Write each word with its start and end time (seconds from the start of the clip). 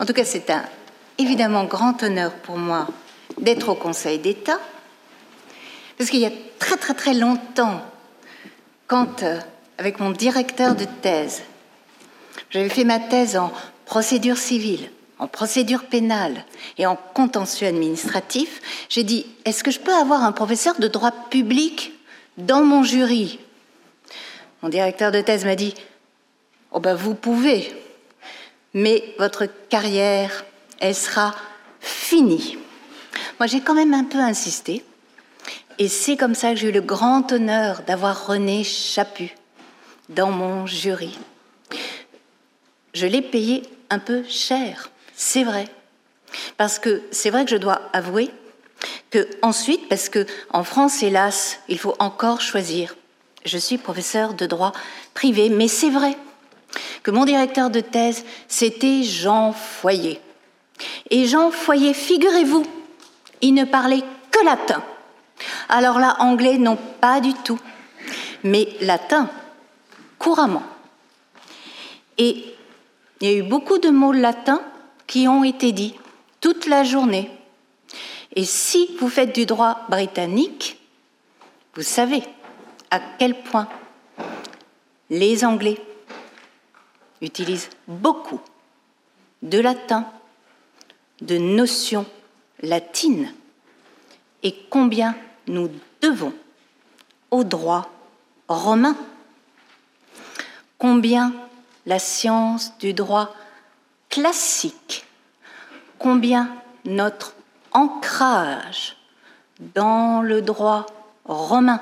En 0.00 0.06
tout 0.06 0.14
cas, 0.14 0.24
c'est 0.24 0.48
un 0.48 0.64
évidemment 1.18 1.64
grand 1.64 2.02
honneur 2.02 2.32
pour 2.32 2.56
moi 2.56 2.88
d'être 3.38 3.68
au 3.68 3.74
Conseil 3.74 4.18
d'État, 4.18 4.58
parce 5.98 6.08
qu'il 6.08 6.20
y 6.20 6.26
a 6.26 6.32
très 6.58 6.78
très 6.78 6.94
très 6.94 7.12
longtemps, 7.12 7.82
quand, 8.86 9.22
euh, 9.22 9.38
avec 9.76 10.00
mon 10.00 10.10
directeur 10.10 10.74
de 10.74 10.86
thèse, 11.02 11.42
j'avais 12.48 12.70
fait 12.70 12.84
ma 12.84 12.98
thèse 12.98 13.36
en 13.36 13.52
procédure 13.84 14.38
civile, 14.38 14.90
en 15.18 15.28
procédure 15.28 15.84
pénale 15.84 16.44
et 16.78 16.86
en 16.86 16.96
contentieux 16.96 17.66
administratif, 17.66 18.62
j'ai 18.88 19.04
dit, 19.04 19.26
est-ce 19.44 19.62
que 19.62 19.70
je 19.70 19.80
peux 19.80 19.94
avoir 19.94 20.24
un 20.24 20.32
professeur 20.32 20.80
de 20.80 20.88
droit 20.88 21.12
public 21.12 21.92
dans 22.38 22.62
mon 22.62 22.82
jury? 22.82 23.38
Mon 24.62 24.70
directeur 24.70 25.12
de 25.12 25.20
thèse 25.20 25.44
m'a 25.44 25.56
dit, 25.56 25.74
oh 26.72 26.80
ben 26.80 26.94
vous 26.94 27.14
pouvez, 27.14 27.70
mais 28.74 29.14
votre 29.18 29.46
carrière, 29.68 30.44
elle 30.78 30.94
sera 30.94 31.34
finie. 31.80 32.58
Moi, 33.38 33.46
j'ai 33.46 33.60
quand 33.60 33.74
même 33.74 33.94
un 33.94 34.04
peu 34.04 34.18
insisté, 34.18 34.84
et 35.78 35.88
c'est 35.88 36.16
comme 36.16 36.34
ça 36.34 36.50
que 36.50 36.56
j'ai 36.56 36.68
eu 36.68 36.72
le 36.72 36.82
grand 36.82 37.32
honneur 37.32 37.82
d'avoir 37.86 38.26
René 38.26 38.64
Chaput 38.64 39.34
dans 40.10 40.30
mon 40.30 40.66
jury. 40.66 41.18
Je 42.92 43.06
l'ai 43.06 43.22
payé 43.22 43.62
un 43.88 43.98
peu 43.98 44.22
cher, 44.28 44.90
c'est 45.14 45.44
vrai. 45.44 45.68
Parce 46.56 46.78
que 46.78 47.02
c'est 47.10 47.30
vrai 47.30 47.44
que 47.44 47.50
je 47.50 47.56
dois 47.56 47.80
avouer 47.92 48.30
que 49.10 49.26
ensuite, 49.42 49.88
parce 49.88 50.08
que 50.08 50.26
en 50.50 50.64
France, 50.64 51.02
hélas, 51.02 51.60
il 51.68 51.78
faut 51.78 51.94
encore 51.98 52.40
choisir. 52.40 52.94
Je 53.44 53.58
suis 53.58 53.78
professeur 53.78 54.34
de 54.34 54.46
droit 54.46 54.72
privé, 55.14 55.48
mais 55.48 55.68
c'est 55.68 55.90
vrai 55.90 56.16
que 57.02 57.10
mon 57.10 57.24
directeur 57.24 57.70
de 57.70 57.80
thèse, 57.80 58.24
c'était 58.48 59.02
Jean 59.02 59.52
Foyer. 59.52 60.20
Et 61.10 61.26
Jean 61.26 61.50
Foyer, 61.50 61.94
figurez-vous, 61.94 62.64
il 63.40 63.54
ne 63.54 63.64
parlait 63.64 64.02
que 64.30 64.44
latin. 64.44 64.82
Alors 65.68 65.98
là, 65.98 66.16
anglais, 66.20 66.58
non, 66.58 66.76
pas 67.00 67.20
du 67.20 67.34
tout, 67.34 67.58
mais 68.44 68.68
latin, 68.80 69.28
couramment. 70.18 70.62
Et 72.18 72.44
il 73.20 73.30
y 73.30 73.34
a 73.34 73.36
eu 73.38 73.42
beaucoup 73.42 73.78
de 73.78 73.90
mots 73.90 74.12
latins 74.12 74.62
qui 75.06 75.26
ont 75.28 75.44
été 75.44 75.72
dits 75.72 75.94
toute 76.40 76.66
la 76.66 76.84
journée. 76.84 77.30
Et 78.36 78.44
si 78.44 78.90
vous 79.00 79.08
faites 79.08 79.34
du 79.34 79.46
droit 79.46 79.80
britannique, 79.88 80.78
vous 81.74 81.82
savez 81.82 82.22
à 82.90 83.00
quel 83.18 83.34
point 83.42 83.68
les 85.08 85.44
Anglais 85.44 85.78
utilisent 87.20 87.70
beaucoup 87.86 88.40
de 89.42 89.58
latin, 89.58 90.06
de 91.20 91.38
notions 91.38 92.06
latines, 92.62 93.32
et 94.42 94.54
combien 94.70 95.16
nous 95.46 95.70
devons 96.00 96.34
au 97.30 97.44
droit 97.44 97.90
romain, 98.48 98.96
combien 100.78 101.32
la 101.86 101.98
science 101.98 102.76
du 102.78 102.92
droit 102.94 103.34
classique, 104.08 105.04
combien 105.98 106.54
notre 106.84 107.34
ancrage 107.72 108.96
dans 109.74 110.22
le 110.22 110.42
droit 110.42 110.86
romain, 111.24 111.80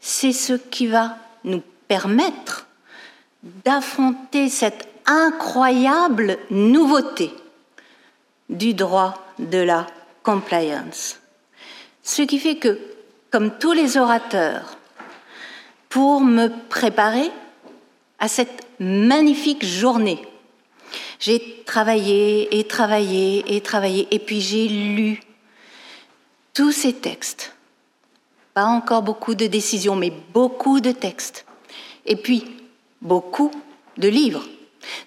c'est 0.00 0.32
ce 0.32 0.52
qui 0.52 0.86
va 0.86 1.16
nous 1.44 1.62
permettre 1.88 2.66
d'affronter 3.42 4.48
cette 4.48 4.88
incroyable 5.06 6.38
nouveauté 6.50 7.32
du 8.48 8.74
droit 8.74 9.14
de 9.38 9.58
la 9.58 9.86
compliance. 10.22 11.18
Ce 12.02 12.22
qui 12.22 12.38
fait 12.38 12.56
que, 12.56 12.78
comme 13.30 13.58
tous 13.58 13.72
les 13.72 13.96
orateurs, 13.96 14.76
pour 15.88 16.20
me 16.20 16.48
préparer 16.68 17.30
à 18.18 18.28
cette 18.28 18.66
magnifique 18.78 19.64
journée, 19.64 20.20
j'ai 21.18 21.62
travaillé 21.64 22.58
et 22.58 22.64
travaillé 22.64 23.56
et 23.56 23.60
travaillé, 23.60 24.08
et 24.10 24.18
puis 24.18 24.40
j'ai 24.40 24.68
lu 24.68 25.20
tous 26.54 26.72
ces 26.72 26.92
textes. 26.92 27.54
Pas 28.54 28.64
encore 28.64 29.02
beaucoup 29.02 29.34
de 29.34 29.46
décisions, 29.46 29.96
mais 29.96 30.12
beaucoup 30.32 30.80
de 30.80 30.92
textes. 30.92 31.46
Et 32.06 32.16
puis, 32.16 32.44
beaucoup 33.02 33.50
de 33.96 34.08
livres, 34.08 34.44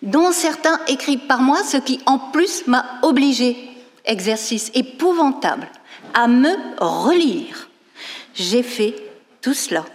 dont 0.01 0.31
certains 0.31 0.79
écrits 0.87 1.17
par 1.17 1.41
moi, 1.41 1.63
ce 1.63 1.77
qui 1.77 1.99
en 2.05 2.19
plus 2.19 2.67
m'a 2.67 2.85
obligé, 3.01 3.69
exercice 4.05 4.71
épouvantable, 4.73 5.67
à 6.13 6.27
me 6.27 6.53
relire. 6.79 7.69
J'ai 8.33 8.63
fait 8.63 8.95
tout 9.41 9.53
cela 9.53 9.85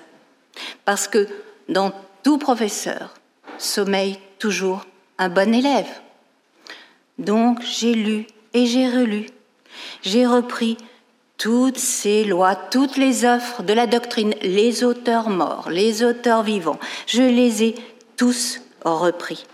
parce 0.84 1.08
que 1.08 1.28
dans 1.68 1.92
tout 2.22 2.38
professeur 2.38 3.14
sommeille 3.58 4.18
toujours 4.38 4.86
un 5.18 5.28
bon 5.28 5.54
élève. 5.54 5.88
Donc 7.18 7.62
j'ai 7.62 7.94
lu 7.94 8.26
et 8.54 8.66
j'ai 8.66 8.88
relu. 8.88 9.26
J'ai 10.02 10.26
repris 10.26 10.76
toutes 11.38 11.78
ces 11.78 12.24
lois, 12.24 12.56
toutes 12.56 12.96
les 12.96 13.24
offres 13.24 13.62
de 13.62 13.72
la 13.72 13.86
doctrine, 13.86 14.34
les 14.42 14.82
auteurs 14.82 15.30
morts, 15.30 15.70
les 15.70 16.02
auteurs 16.02 16.42
vivants. 16.42 16.80
Je 17.06 17.22
les 17.22 17.62
ai 17.62 17.74
tous 18.16 18.60
repris. 18.84 19.46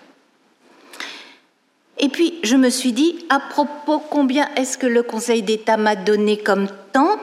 Et 1.99 2.09
puis, 2.09 2.41
je 2.43 2.57
me 2.57 2.71
suis 2.71 2.93
dit, 2.93 3.25
à 3.29 3.39
propos, 3.39 3.99
combien 3.99 4.49
est-ce 4.57 4.79
que 4.79 4.87
le 4.87 5.03
Conseil 5.03 5.43
d'État 5.43 5.77
m'a 5.77 5.95
donné 5.95 6.39
comme 6.39 6.69
temps? 6.93 7.21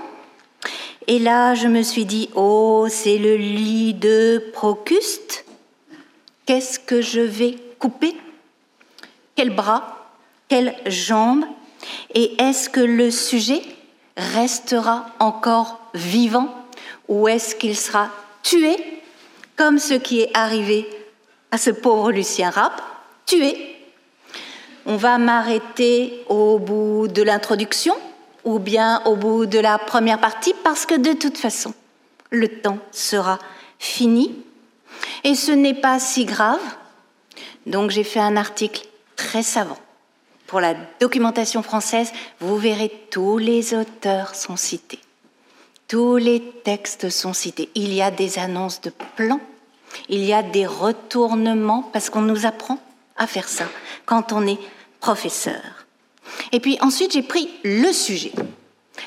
Et 1.08 1.18
là, 1.18 1.56
je 1.56 1.68
me 1.68 1.82
suis 1.82 2.06
dit, 2.06 2.30
oh, 2.36 2.86
c'est 2.90 3.18
le 3.18 3.36
lit 3.36 3.96
de 3.96 4.52
Procuste. 4.54 5.44
Qu'est-ce 6.46 6.80
que 6.80 7.02
je 7.02 7.20
vais 7.20 7.58
couper? 7.80 8.16
Quel 9.36 9.50
bras? 9.50 10.14
Quelles 10.48 10.76
jambes 10.86 11.46
Et 12.14 12.40
est-ce 12.42 12.70
que 12.70 12.80
le 12.80 13.10
sujet 13.10 13.62
restera 14.18 15.08
encore 15.20 15.80
vivant 15.94 16.48
ou 17.08 17.28
est-ce 17.28 17.56
qu'il 17.56 17.78
sera 17.78 18.10
tué 18.44 18.78
comme 19.56 19.80
ce 19.80 19.94
qui 19.94 20.22
est 20.22 20.32
arrivé 20.34 20.88
à 21.52 21.58
ce 21.58 21.70
pauvre 21.70 22.12
Lucien 22.12 22.50
Rapp, 22.50 22.82
tué 23.26 23.72
on 24.86 24.96
va 24.96 25.18
m'arrêter 25.18 26.24
au 26.28 26.58
bout 26.58 27.08
de 27.08 27.22
l'introduction 27.22 27.96
ou 28.44 28.58
bien 28.58 29.02
au 29.06 29.16
bout 29.16 29.46
de 29.46 29.60
la 29.60 29.78
première 29.78 30.20
partie 30.20 30.56
parce 30.64 30.86
que 30.86 30.96
de 30.96 31.14
toute 31.14 31.38
façon, 31.38 31.74
le 32.32 32.48
temps 32.48 32.80
sera 32.92 33.38
fini 33.78 34.36
et 35.24 35.36
ce 35.36 35.52
n'est 35.52 35.76
pas 35.76 36.00
si 36.00 36.26
grave. 36.26 36.62
Donc 37.68 37.92
j'ai 37.92 38.04
fait 38.04 38.20
un 38.20 38.38
article 38.38 38.88
très 39.16 39.44
savant. 39.44 39.78
Pour 40.52 40.60
la 40.60 40.74
documentation 41.00 41.64
française, 41.64 42.12
vous 42.42 42.58
verrez 42.58 42.92
tous 43.10 43.38
les 43.38 43.74
auteurs 43.74 44.36
sont 44.36 44.58
cités. 44.58 45.00
Tous 45.88 46.18
les 46.18 46.42
textes 46.42 47.10
sont 47.10 47.32
cités. 47.32 47.70
Il 47.74 47.94
y 47.94 48.02
a 48.02 48.12
des 48.12 48.38
annonces 48.38 48.82
de 48.82 48.92
plans, 49.16 49.40
il 50.10 50.26
y 50.26 50.34
a 50.34 50.44
des 50.44 50.66
retournements 50.66 51.90
parce 51.94 52.10
qu'on 52.10 52.22
nous 52.22 52.46
apprend 52.46 52.80
à 53.16 53.28
faire 53.28 53.48
ça 53.48 53.64
quand 54.06 54.34
on 54.34 54.46
est 54.46 54.60
professeur. 55.00 55.86
Et 56.52 56.60
puis 56.60 56.78
ensuite, 56.82 57.14
j'ai 57.14 57.24
pris 57.24 57.50
le 57.64 57.94
sujet, 57.94 58.34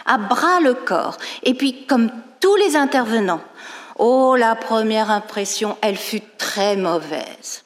à 0.06 0.16
bras 0.16 0.60
le 0.60 0.72
corps. 0.72 1.18
Et 1.42 1.52
puis, 1.52 1.84
comme 1.84 2.10
tous 2.40 2.56
les 2.56 2.74
intervenants, 2.74 3.42
oh, 3.98 4.34
la 4.34 4.54
première 4.54 5.10
impression, 5.10 5.76
elle 5.82 5.98
fut 5.98 6.22
très 6.38 6.74
mauvaise. 6.74 7.63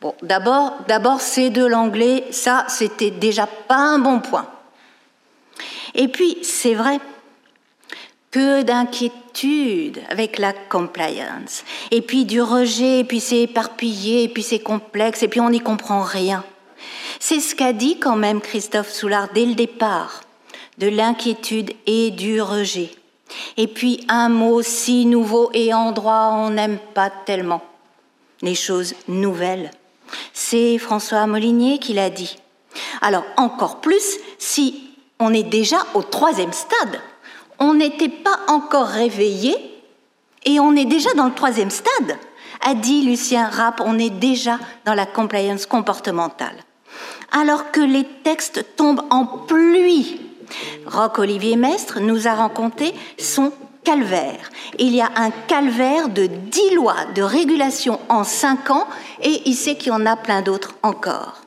Bon, 0.00 0.14
d'abord, 0.22 0.78
d'abord, 0.88 1.20
c'est 1.20 1.50
de 1.50 1.64
l'anglais, 1.64 2.24
ça, 2.30 2.64
c'était 2.68 3.10
déjà 3.10 3.46
pas 3.46 3.76
un 3.76 3.98
bon 3.98 4.20
point. 4.20 4.46
Et 5.94 6.08
puis, 6.08 6.38
c'est 6.42 6.74
vrai, 6.74 6.98
que 8.32 8.62
d'inquiétude 8.62 10.00
avec 10.08 10.38
la 10.38 10.54
compliance, 10.54 11.64
et 11.90 12.00
puis 12.00 12.24
du 12.24 12.40
rejet, 12.40 13.00
et 13.00 13.04
puis 13.04 13.20
c'est 13.20 13.42
éparpillé, 13.42 14.24
et 14.24 14.28
puis 14.28 14.42
c'est 14.42 14.58
complexe, 14.58 15.22
et 15.22 15.28
puis 15.28 15.40
on 15.40 15.50
n'y 15.50 15.60
comprend 15.60 16.02
rien. 16.02 16.42
C'est 17.20 17.40
ce 17.40 17.54
qu'a 17.54 17.74
dit 17.74 17.98
quand 17.98 18.16
même 18.16 18.40
Christophe 18.40 18.90
Soulard 18.90 19.28
dès 19.34 19.44
le 19.44 19.54
départ, 19.54 20.22
de 20.78 20.88
l'inquiétude 20.88 21.72
et 21.86 22.10
du 22.10 22.40
rejet. 22.40 22.90
Et 23.56 23.66
puis 23.66 24.04
un 24.08 24.28
mot 24.28 24.62
si 24.62 25.06
nouveau 25.06 25.50
et 25.54 25.72
en 25.72 25.92
droit 25.92 26.30
on 26.32 26.50
n'aime 26.50 26.78
pas 26.94 27.10
tellement 27.10 27.62
les 28.42 28.54
choses 28.54 28.94
nouvelles. 29.08 29.70
C'est 30.32 30.78
François 30.78 31.26
Molinier 31.26 31.78
qui 31.78 31.94
l'a 31.94 32.10
dit. 32.10 32.36
Alors 33.00 33.24
encore 33.36 33.80
plus 33.80 34.18
si 34.38 34.90
on 35.18 35.32
est 35.32 35.42
déjà 35.42 35.78
au 35.94 36.02
troisième 36.02 36.52
stade. 36.52 37.00
On 37.58 37.74
n'était 37.74 38.08
pas 38.08 38.40
encore 38.48 38.88
réveillé 38.88 39.54
et 40.44 40.58
on 40.60 40.74
est 40.74 40.84
déjà 40.84 41.12
dans 41.14 41.26
le 41.26 41.34
troisième 41.34 41.70
stade, 41.70 42.18
a 42.60 42.74
dit 42.74 43.02
Lucien 43.02 43.48
Rapp, 43.48 43.80
on 43.84 43.98
est 43.98 44.10
déjà 44.10 44.58
dans 44.84 44.94
la 44.94 45.06
compliance 45.06 45.66
comportementale. 45.66 46.56
alors 47.32 47.70
que 47.70 47.80
les 47.80 48.04
textes 48.04 48.76
tombent 48.76 49.04
en 49.08 49.24
pluie. 49.24 50.20
Roch 50.86 51.18
Olivier 51.18 51.56
Mestre 51.56 52.00
nous 52.00 52.28
a 52.28 52.34
raconté 52.34 52.92
son 53.18 53.52
calvaire. 53.84 54.50
Il 54.78 54.94
y 54.94 55.00
a 55.00 55.10
un 55.16 55.30
calvaire 55.30 56.08
de 56.08 56.26
dix 56.26 56.74
lois 56.74 57.06
de 57.14 57.22
régulation 57.22 58.00
en 58.08 58.24
cinq 58.24 58.70
ans 58.70 58.86
et 59.22 59.42
il 59.46 59.54
sait 59.54 59.76
qu'il 59.76 59.88
y 59.88 59.94
en 59.94 60.06
a 60.06 60.16
plein 60.16 60.42
d'autres 60.42 60.74
encore. 60.82 61.42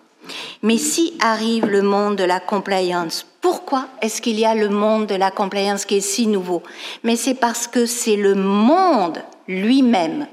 Mais 0.63 0.77
si 0.77 1.13
arrive 1.19 1.65
le 1.65 1.81
monde 1.81 2.15
de 2.15 2.23
la 2.23 2.39
compliance, 2.39 3.25
pourquoi 3.41 3.87
est-ce 4.01 4.21
qu'il 4.21 4.39
y 4.39 4.45
a 4.45 4.55
le 4.55 4.69
monde 4.69 5.07
de 5.07 5.15
la 5.15 5.29
compliance 5.31 5.85
qui 5.85 5.97
est 5.97 6.01
si 6.01 6.25
nouveau? 6.27 6.63
Mais 7.03 7.15
c'est 7.15 7.35
parce 7.35 7.67
que 7.67 7.85
c'est 7.85 8.15
le 8.15 8.33
monde 8.33 9.21
lui-même 9.47 10.27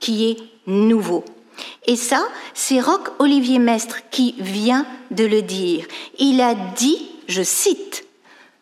qui 0.00 0.30
est 0.30 0.38
nouveau. 0.66 1.24
Et 1.86 1.96
ça, 1.96 2.22
c'est 2.54 2.80
Roch 2.80 3.12
Olivier 3.18 3.58
Mestre 3.58 4.00
qui 4.10 4.34
vient 4.38 4.86
de 5.10 5.24
le 5.24 5.42
dire. 5.42 5.86
Il 6.18 6.40
a 6.40 6.54
dit, 6.54 7.08
je 7.28 7.42
cite, 7.42 8.04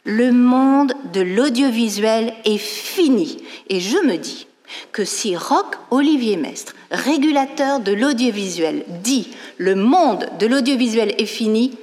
le 0.05 0.32
monde 0.32 0.94
de 1.12 1.20
l'audiovisuel 1.20 2.35
est 2.44 2.58
fini. 2.58 3.38
Et 3.69 3.81
je 3.81 3.99
me 3.99 4.17
dis 4.17 4.47
que 4.93 5.05
si 5.05 5.37
Roch 5.37 5.76
Olivier 5.91 6.37
Mestre, 6.37 6.75
régulateur 6.91 7.81
de 7.81 7.93
l'audiovisuel, 7.93 8.85
dit 9.02 9.29
le 9.58 9.75
monde 9.75 10.29
de 10.38 10.47
l'audiovisuel 10.47 11.14
est 11.19 11.26
fini, 11.26 11.76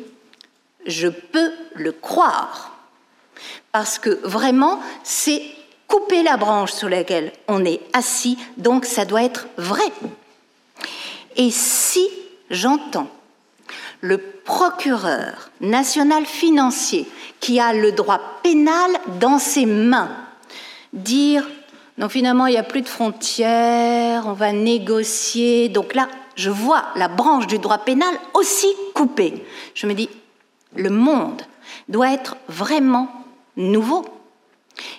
je 0.85 1.07
peux 1.07 1.51
le 1.75 1.91
croire. 1.91 2.77
Parce 3.71 3.99
que 3.99 4.09
vraiment, 4.23 4.79
c'est 5.03 5.41
couper 5.87 6.23
la 6.23 6.37
branche 6.37 6.71
sur 6.71 6.89
laquelle 6.89 7.31
on 7.47 7.63
est 7.65 7.81
assis, 7.93 8.37
donc 8.57 8.85
ça 8.85 9.05
doit 9.05 9.23
être 9.23 9.47
vrai. 9.57 9.91
Et 11.35 11.51
si 11.51 12.07
j'entends 12.49 13.09
le 14.01 14.17
procureur 14.17 15.51
national 15.61 16.25
financier 16.25 17.05
qui 17.39 17.59
a 17.59 17.73
le 17.73 17.91
droit 17.91 18.19
pénal 18.43 18.91
dans 19.19 19.39
ses 19.39 19.65
mains 19.65 20.09
dire 20.93 21.47
non 21.97 22.09
finalement 22.09 22.47
il 22.47 22.51
n'y 22.51 22.57
a 22.57 22.63
plus 22.63 22.81
de 22.81 22.87
frontières, 22.87 24.23
on 24.27 24.33
va 24.33 24.51
négocier, 24.51 25.69
donc 25.69 25.95
là 25.95 26.07
je 26.35 26.49
vois 26.49 26.85
la 26.95 27.07
branche 27.07 27.47
du 27.47 27.57
droit 27.57 27.79
pénal 27.79 28.13
aussi 28.33 28.67
coupée. 28.93 29.45
Je 29.73 29.87
me 29.87 29.93
dis 29.93 30.09
le 30.75 30.89
monde 30.89 31.41
doit 31.89 32.11
être 32.11 32.37
vraiment 32.47 33.09
nouveau. 33.55 34.05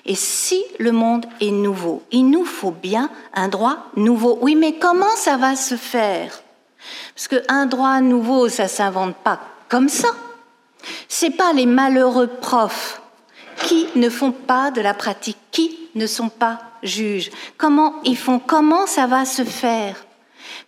Et 0.05 0.17
si 0.17 0.65
le 0.81 0.91
monde 0.91 1.27
est 1.41 1.53
nouveau, 1.53 2.03
il 2.11 2.29
nous 2.29 2.45
faut 2.45 2.73
bien 2.73 3.11
un 3.33 3.47
droit 3.47 3.77
nouveau. 3.95 4.39
Oui, 4.41 4.57
mais 4.57 4.73
comment 4.73 5.15
ça 5.15 5.37
va 5.37 5.55
se 5.55 5.77
faire? 5.77 6.43
Parce 7.15 7.29
qu'un 7.29 7.67
droit 7.67 8.01
nouveau, 8.01 8.49
ça 8.49 8.67
s'invente 8.67 9.15
pas 9.17 9.39
comme 9.69 9.89
ça. 9.89 10.09
C'est 11.09 11.31
pas 11.31 11.53
les 11.53 11.67
malheureux 11.67 12.29
profs 12.29 13.01
qui 13.65 13.87
ne 13.97 14.09
font 14.09 14.33
pas 14.33 14.71
de 14.71 14.81
la 14.81 14.95
pratique, 14.95 15.39
qui 15.51 15.77
ne 15.95 16.07
sont 16.07 16.29
pas 16.29 16.61
juges. 16.83 17.31
Comment 17.57 17.95
ils 18.05 18.17
font 18.17 18.39
Comment 18.39 18.87
ça 18.87 19.07
va 19.07 19.25
se 19.25 19.45
faire? 19.45 19.97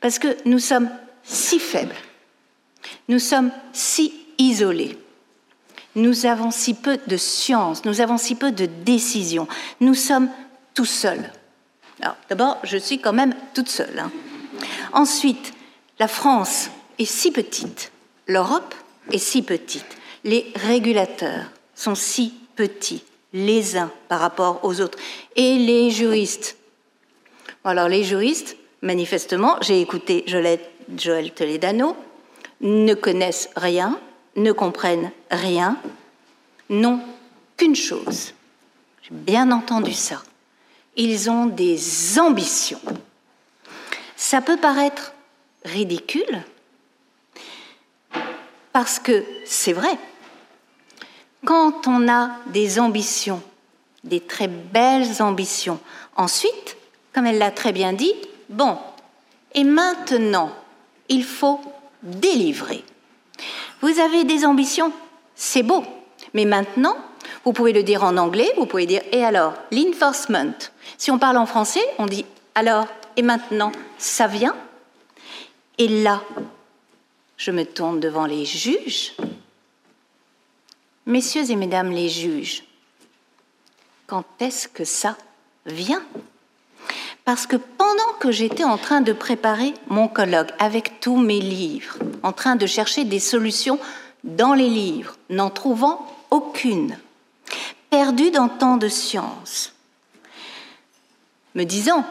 Parce 0.00 0.18
que 0.18 0.36
nous 0.44 0.58
sommes 0.58 0.90
si 1.22 1.58
faibles, 1.58 1.94
nous 3.08 3.18
sommes 3.18 3.50
si 3.72 4.12
isolés. 4.38 4.98
Nous 5.96 6.26
avons 6.26 6.50
si 6.50 6.74
peu 6.74 6.98
de 7.06 7.16
science, 7.16 7.84
nous 7.84 8.00
avons 8.00 8.16
si 8.16 8.34
peu 8.36 8.52
de 8.52 8.66
décision, 8.66 9.48
nous 9.80 9.94
sommes 9.94 10.28
tout 10.74 10.84
seuls. 10.84 11.32
Alors, 12.00 12.16
d'abord, 12.28 12.58
je 12.62 12.78
suis 12.78 13.00
quand 13.00 13.12
même 13.12 13.34
toute 13.54 13.68
seule. 13.68 13.98
Hein. 13.98 14.10
Ensuite, 14.92 15.52
la 15.98 16.08
France 16.08 16.70
est 16.98 17.04
si 17.04 17.32
petite, 17.32 17.90
l'Europe 18.26 18.74
est 19.10 19.18
si 19.18 19.42
petite, 19.42 19.98
les 20.24 20.52
régulateurs 20.56 21.50
sont 21.74 21.94
si 21.94 22.34
petits, 22.56 23.02
les 23.32 23.76
uns 23.76 23.90
par 24.08 24.20
rapport 24.20 24.60
aux 24.64 24.80
autres, 24.80 24.98
et 25.36 25.56
les 25.56 25.90
juristes. 25.90 26.56
Alors, 27.64 27.88
les 27.88 28.04
juristes, 28.04 28.56
manifestement, 28.82 29.56
j'ai 29.60 29.80
écouté 29.80 30.24
Joël 30.26 31.32
Toledano, 31.32 31.96
ne 32.60 32.94
connaissent 32.94 33.50
rien 33.56 33.98
ne 34.36 34.52
comprennent 34.52 35.12
rien, 35.30 35.76
n'ont 36.68 37.00
qu'une 37.56 37.76
chose. 37.76 38.34
J'ai 39.02 39.10
bien 39.10 39.50
entendu 39.50 39.92
ça. 39.92 40.22
Ils 40.96 41.30
ont 41.30 41.46
des 41.46 42.18
ambitions. 42.18 42.80
Ça 44.16 44.40
peut 44.40 44.56
paraître 44.56 45.14
ridicule 45.64 46.44
parce 48.72 48.98
que 48.98 49.24
c'est 49.44 49.72
vrai. 49.72 49.98
Quand 51.44 51.86
on 51.86 52.08
a 52.08 52.30
des 52.46 52.78
ambitions, 52.78 53.42
des 54.04 54.20
très 54.20 54.48
belles 54.48 55.22
ambitions, 55.22 55.78
ensuite, 56.16 56.76
comme 57.14 57.26
elle 57.26 57.38
l'a 57.38 57.50
très 57.50 57.72
bien 57.72 57.92
dit, 57.92 58.12
bon, 58.48 58.76
et 59.54 59.64
maintenant, 59.64 60.50
il 61.08 61.24
faut 61.24 61.60
délivrer. 62.02 62.84
Vous 63.80 63.98
avez 63.98 64.24
des 64.24 64.44
ambitions, 64.44 64.92
c'est 65.34 65.62
beau. 65.62 65.82
Mais 66.34 66.44
maintenant, 66.44 66.96
vous 67.44 67.52
pouvez 67.52 67.72
le 67.72 67.82
dire 67.82 68.04
en 68.04 68.16
anglais, 68.16 68.52
vous 68.56 68.66
pouvez 68.66 68.86
dire 68.86 69.02
et 69.12 69.24
alors, 69.24 69.54
l'enforcement. 69.72 70.52
Si 70.98 71.10
on 71.10 71.18
parle 71.18 71.38
en 71.38 71.46
français, 71.46 71.82
on 71.98 72.06
dit 72.06 72.26
alors, 72.54 72.86
et 73.16 73.22
maintenant, 73.22 73.72
ça 73.98 74.26
vient. 74.26 74.54
Et 75.78 75.88
là, 75.88 76.22
je 77.36 77.50
me 77.50 77.64
tourne 77.64 78.00
devant 78.00 78.26
les 78.26 78.44
juges. 78.44 79.14
Messieurs 81.10 81.50
et 81.50 81.56
mesdames 81.56 81.90
les 81.90 82.08
juges, 82.08 82.62
quand 84.06 84.22
est-ce 84.38 84.68
que 84.68 84.84
ça 84.84 85.16
vient? 85.66 86.04
Parce 87.24 87.48
que 87.48 87.56
pendant 87.56 88.12
que 88.20 88.30
j'étais 88.30 88.62
en 88.62 88.78
train 88.78 89.00
de 89.00 89.12
préparer 89.12 89.74
mon 89.88 90.06
colloque 90.06 90.52
avec 90.60 91.00
tous 91.00 91.16
mes 91.16 91.40
livres, 91.40 91.98
en 92.22 92.30
train 92.30 92.54
de 92.54 92.64
chercher 92.64 93.02
des 93.02 93.18
solutions 93.18 93.80
dans 94.22 94.54
les 94.54 94.68
livres, 94.68 95.16
n'en 95.30 95.50
trouvant 95.50 96.06
aucune, 96.30 96.96
perdue 97.90 98.30
dans 98.30 98.48
tant 98.48 98.76
de 98.76 98.86
sciences, 98.86 99.74
me 101.56 101.64
disant, 101.64 102.06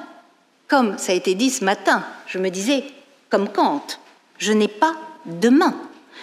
comme 0.68 0.98
ça 0.98 1.14
a 1.14 1.16
été 1.16 1.36
dit 1.36 1.52
ce 1.52 1.64
matin, 1.64 2.04
je 2.28 2.38
me 2.38 2.50
disais, 2.50 2.84
comme 3.30 3.48
Kant, 3.48 3.86
je 4.40 4.52
n'ai 4.52 4.68
pas 4.68 4.96
de 5.26 5.48
main, 5.48 5.74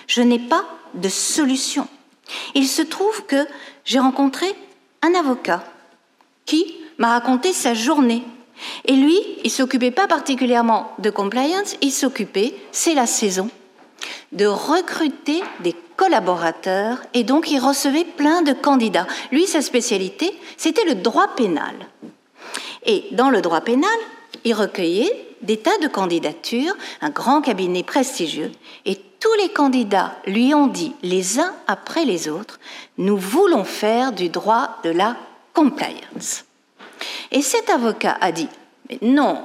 je 0.07 0.21
n'ai 0.21 0.41
pas 0.41 0.67
de 0.93 1.09
solution. 1.09 1.89
Il 2.55 2.67
se 2.67 2.83
trouve 2.83 3.25
que 3.27 3.47
j'ai 3.85 3.99
rencontré 3.99 4.47
un 5.03 5.15
avocat 5.15 5.65
qui 6.45 6.77
m'a 6.99 7.11
raconté 7.11 7.53
sa 7.53 7.75
journée 7.75 8.23
et 8.85 8.95
lui, 8.95 9.19
il 9.45 9.51
s'occupait 9.51 9.91
pas 9.91 10.07
particulièrement 10.07 10.93
de 10.99 11.11
compliance, 11.11 11.77
il 11.83 11.93
s'occupait, 11.93 12.55
c'est 12.73 12.95
la 12.95 13.07
saison, 13.07 13.51
de 14.33 14.47
recruter 14.47 15.43
des 15.61 15.75
collaborateurs 15.97 16.99
et 17.15 17.25
donc 17.25 17.51
il 17.51 17.59
recevait 17.59 18.05
plein 18.05 18.43
de 18.43 18.53
candidats. 18.53 19.07
Lui, 19.33 19.47
sa 19.47 19.63
spécialité, 19.63 20.33
c'était 20.57 20.85
le 20.85 20.95
droit 20.95 21.29
pénal. 21.37 21.75
Et 22.85 23.05
dans 23.13 23.31
le 23.31 23.41
droit 23.41 23.63
pénal, 23.63 23.91
il 24.45 24.55
recueillait 24.55 25.36
des 25.47 25.59
tas 25.59 25.79
de 25.79 25.89
candidatures, 25.89 26.75
un 27.01 27.11
grand 27.11 27.41
cabinet 27.41 27.83
prestigieux, 27.83 28.53
et 28.85 28.97
tous 29.21 29.35
les 29.41 29.49
candidats 29.49 30.17
lui 30.27 30.55
ont 30.55 30.67
dit, 30.67 30.95
les 31.03 31.39
uns 31.39 31.55
après 31.67 32.05
les 32.05 32.29
autres, 32.29 32.59
nous 32.99 33.17
voulons 33.17 33.65
faire 33.65 34.13
du 34.13 34.29
droit 34.29 34.79
de 34.85 34.91
la 34.91 35.17
compliance. 35.55 36.45
Et 37.31 37.43
cet 37.43 37.71
avocat 37.71 38.17
a 38.21 38.33
dit, 38.33 38.49
mais 38.89 38.99
non, 39.03 39.43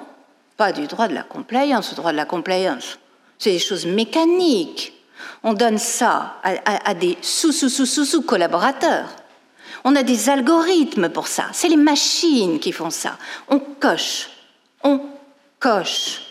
pas 0.57 0.71
du 0.71 0.87
droit 0.87 1.07
de 1.07 1.13
la 1.13 1.23
compliance, 1.23 1.91
le 1.91 1.95
droit 1.95 2.11
de 2.11 2.17
la 2.17 2.25
compliance, 2.25 2.99
c'est 3.39 3.51
des 3.51 3.59
choses 3.59 3.85
mécaniques. 3.85 4.93
On 5.43 5.53
donne 5.53 5.77
ça 5.77 6.35
à, 6.43 6.93
des 6.93 7.17
sous-sous-sous-sous-collaborateurs. 7.21 9.09
On 9.83 9.95
a 9.95 10.03
des 10.03 10.29
algorithmes 10.29 11.09
pour 11.09 11.27
ça. 11.27 11.45
C'est 11.53 11.67
les 11.67 11.77
machines 11.77 12.59
qui 12.59 12.71
font 12.71 12.91
ça. 12.91 13.17
On 13.49 13.59
coche. 13.59 14.29
On 14.83 15.01
coche. 15.61 16.21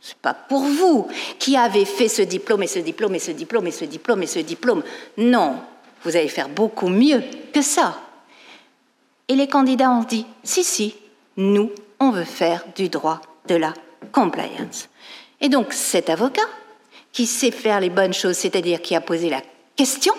C'est 0.00 0.18
pas 0.18 0.34
pour 0.34 0.60
vous 0.60 1.08
qui 1.40 1.56
avez 1.56 1.84
fait 1.84 2.08
ce 2.08 2.22
diplôme 2.22 2.62
et 2.62 2.68
ce 2.68 2.78
diplôme 2.78 3.16
et 3.16 3.18
ce 3.18 3.32
diplôme 3.32 3.66
et 3.66 3.72
ce 3.72 3.84
diplôme 3.84 4.22
et 4.22 4.28
ce 4.28 4.38
diplôme. 4.38 4.84
Non, 5.16 5.56
vous 6.04 6.14
allez 6.14 6.28
faire 6.28 6.48
beaucoup 6.48 6.88
mieux 6.88 7.24
que 7.52 7.60
ça. 7.60 7.98
Et 9.26 9.34
les 9.34 9.48
candidats 9.48 9.90
ont 9.90 10.04
dit, 10.04 10.24
si, 10.44 10.62
si, 10.62 10.94
nous, 11.36 11.72
on 11.98 12.12
veut 12.12 12.24
faire 12.24 12.64
du 12.76 12.88
droit 12.88 13.20
de 13.48 13.56
la 13.56 13.74
compliance. 14.12 14.88
Et 15.40 15.48
donc 15.48 15.72
cet 15.72 16.08
avocat, 16.08 16.46
qui 17.12 17.26
sait 17.26 17.50
faire 17.50 17.80
les 17.80 17.90
bonnes 17.90 18.14
choses, 18.14 18.36
c'est-à-dire 18.36 18.80
qui 18.80 18.94
a 18.94 19.00
posé 19.00 19.30
la 19.30 19.42
question, 19.74 20.14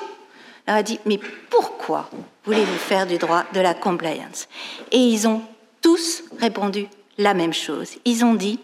leur 0.67 0.77
a 0.77 0.83
dit, 0.83 0.99
mais 1.05 1.19
pourquoi 1.49 2.09
voulez-vous 2.43 2.77
faire 2.77 3.07
du 3.07 3.17
droit 3.17 3.45
de 3.53 3.61
la 3.61 3.73
compliance? 3.73 4.49
Et 4.91 4.97
ils 4.97 5.27
ont 5.27 5.41
tous 5.81 6.23
répondu 6.39 6.87
la 7.17 7.33
même 7.33 7.53
chose. 7.53 7.95
Ils 8.05 8.23
ont 8.23 8.33
dit, 8.33 8.59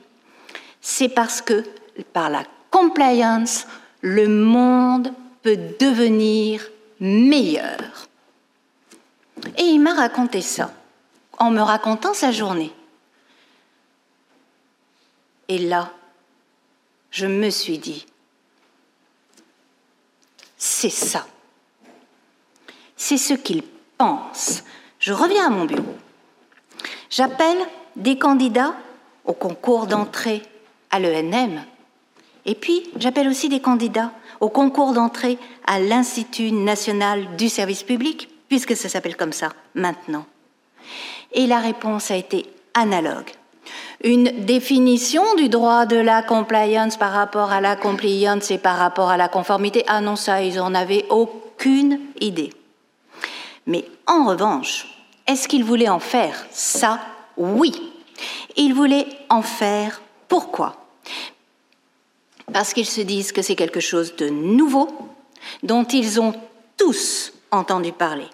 c'est 0.82 1.10
parce 1.10 1.42
que 1.42 1.64
par 2.14 2.30
la 2.30 2.44
compliance, 2.72 3.68
le 4.02 4.28
monde 4.28 5.14
peut 5.42 5.58
devenir 5.80 6.68
meilleur. 7.00 8.08
Et 9.58 9.64
il 9.64 9.80
m'a 9.80 9.94
raconté 9.94 10.42
ça, 10.42 10.72
en 11.38 11.52
me 11.52 11.62
racontant 11.62 12.14
sa 12.14 12.32
journée. 12.32 12.72
Et 15.50 15.58
là, 15.58 15.92
je 17.12 17.28
me 17.28 17.50
suis 17.50 17.78
dit, 17.78 18.06
c'est 20.58 20.90
ça. 20.90 21.28
C'est 22.96 23.18
ce 23.18 23.34
qu'il 23.34 23.64
pense. 23.98 24.64
Je 25.00 25.12
reviens 25.12 25.48
à 25.48 25.50
mon 25.50 25.66
bureau. 25.66 25.98
J'appelle 27.10 27.58
des 27.96 28.18
candidats 28.18 28.74
au 29.26 29.34
concours 29.34 29.88
d'entrée 29.88 30.42
à 30.92 31.00
l'ENM. 31.00 31.64
Et 32.46 32.56
puis, 32.56 32.84
j'appelle 32.98 33.28
aussi 33.28 33.50
des 33.50 33.62
candidats 33.62 34.12
au 34.40 34.50
concours 34.50 34.94
d'entrée 34.94 35.38
à 35.66 35.80
l'Institut 35.80 36.52
national 36.52 37.36
du 37.38 37.50
service 37.50 37.84
public, 37.84 38.30
puisque 38.50 38.76
ça 38.76 38.90
s'appelle 38.90 39.16
comme 39.16 39.34
ça 39.34 39.50
maintenant. 39.76 40.26
Et 41.32 41.48
la 41.48 41.60
réponse 41.60 42.12
a 42.12 42.16
été 42.16 42.46
analogue 42.74 43.32
une 44.04 44.46
définition 44.46 45.24
du 45.36 45.48
droit 45.48 45.86
de 45.86 45.96
la 45.96 46.22
compliance 46.22 46.98
par 46.98 47.14
rapport 47.14 47.52
à 47.52 47.62
la 47.62 47.76
compliance 47.76 48.52
et 48.52 48.58
par 48.58 48.78
rapport 48.78 49.10
à 49.10 49.18
la 49.18 49.30
conformité. 49.30 49.84
Ah 49.88 50.02
non, 50.02 50.18
ça, 50.18 50.42
ils 50.42 50.56
n'en 50.56 50.76
avaient 50.76 51.06
aucune 51.10 52.00
idée. 52.20 52.54
Mais 53.66 53.86
en 54.06 54.26
revanche, 54.26 54.88
est-ce 55.26 55.48
qu'ils 55.48 55.64
voulaient 55.64 55.90
en 55.90 56.00
faire 56.00 56.46
ça 56.52 57.00
Oui. 57.38 57.92
Ils 58.56 58.74
voulaient 58.74 59.08
en 59.30 59.42
faire 59.42 60.02
pourquoi? 60.28 60.76
Parce 62.52 62.74
qu'ils 62.74 62.86
se 62.86 63.02
disent 63.02 63.32
que 63.32 63.42
c'est 63.42 63.56
quelque 63.56 63.80
chose 63.80 64.16
de 64.16 64.30
nouveau, 64.30 64.88
dont 65.64 65.84
ils 65.86 66.20
ont 66.20 66.34
tous 66.78 67.34
entendu 67.52 67.92
parler, 67.92 68.28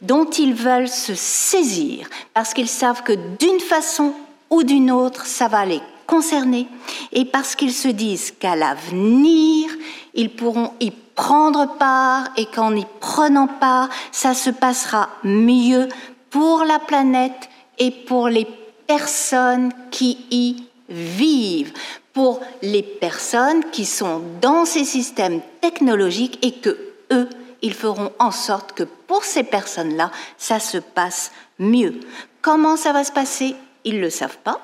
dont 0.00 0.28
ils 0.30 0.54
veulent 0.54 0.88
se 0.88 1.14
saisir, 1.14 2.08
parce 2.34 2.54
qu'ils 2.54 2.68
savent 2.68 3.02
que 3.02 3.12
d'une 3.38 3.60
façon 3.60 4.12
ou 4.50 4.62
d'une 4.62 4.90
autre, 4.90 5.26
ça 5.26 5.48
va 5.48 5.66
les 5.66 5.80
concerner, 6.06 6.68
et 7.12 7.24
parce 7.24 7.56
qu'ils 7.56 7.72
se 7.72 7.88
disent 7.88 8.30
qu'à 8.30 8.54
l'avenir, 8.54 9.70
ils 10.14 10.30
pourront 10.30 10.72
y 10.80 10.90
prendre 10.90 11.76
part, 11.78 12.28
et 12.36 12.46
qu'en 12.46 12.74
y 12.76 12.86
prenant 13.00 13.48
part, 13.48 13.88
ça 14.12 14.34
se 14.34 14.50
passera 14.50 15.08
mieux 15.24 15.88
pour 16.30 16.64
la 16.64 16.78
planète 16.78 17.48
et 17.78 17.90
pour 17.90 18.28
les 18.28 18.46
personnes 18.86 19.72
qui 19.90 20.18
y 20.30 20.64
vivent, 20.88 21.72
pour 22.12 22.40
les 22.62 22.82
personnes 22.82 23.64
qui 23.70 23.84
sont 23.84 24.22
dans 24.40 24.64
ces 24.64 24.84
systèmes 24.84 25.40
technologiques 25.60 26.38
et 26.42 26.52
que 26.52 26.78
eux, 27.12 27.28
ils 27.62 27.74
feront 27.74 28.12
en 28.18 28.30
sorte 28.30 28.72
que 28.72 28.84
pour 28.84 29.24
ces 29.24 29.42
personnes-là, 29.42 30.10
ça 30.38 30.60
se 30.60 30.78
passe 30.78 31.32
mieux. 31.58 32.00
Comment 32.42 32.76
ça 32.76 32.92
va 32.92 33.04
se 33.04 33.12
passer? 33.12 33.54
Ils 33.84 33.96
ne 33.96 34.00
le 34.00 34.10
savent 34.10 34.38
pas, 34.38 34.60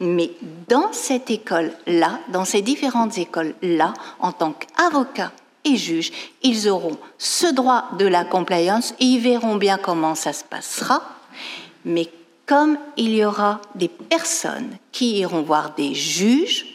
mais 0.00 0.30
dans 0.68 0.92
cette 0.92 1.30
école-là, 1.30 2.20
dans 2.28 2.44
ces 2.44 2.62
différentes 2.62 3.18
écoles-là, 3.18 3.94
en 4.20 4.32
tant 4.32 4.52
qu'avocats 4.52 5.32
et 5.64 5.76
juges, 5.76 6.12
ils 6.42 6.68
auront 6.68 6.98
ce 7.18 7.46
droit 7.46 7.84
de 7.98 8.06
la 8.06 8.24
compliance 8.24 8.94
et 9.00 9.04
ils 9.04 9.20
verront 9.20 9.56
bien 9.56 9.78
comment 9.78 10.14
ça 10.14 10.32
se 10.32 10.44
passera. 10.44 11.02
Mais 11.84 12.10
comme 12.46 12.78
il 12.96 13.14
y 13.14 13.24
aura 13.24 13.60
des 13.74 13.88
personnes 13.88 14.76
qui 14.92 15.18
iront 15.18 15.42
voir 15.42 15.74
des 15.74 15.94
juges, 15.94 16.66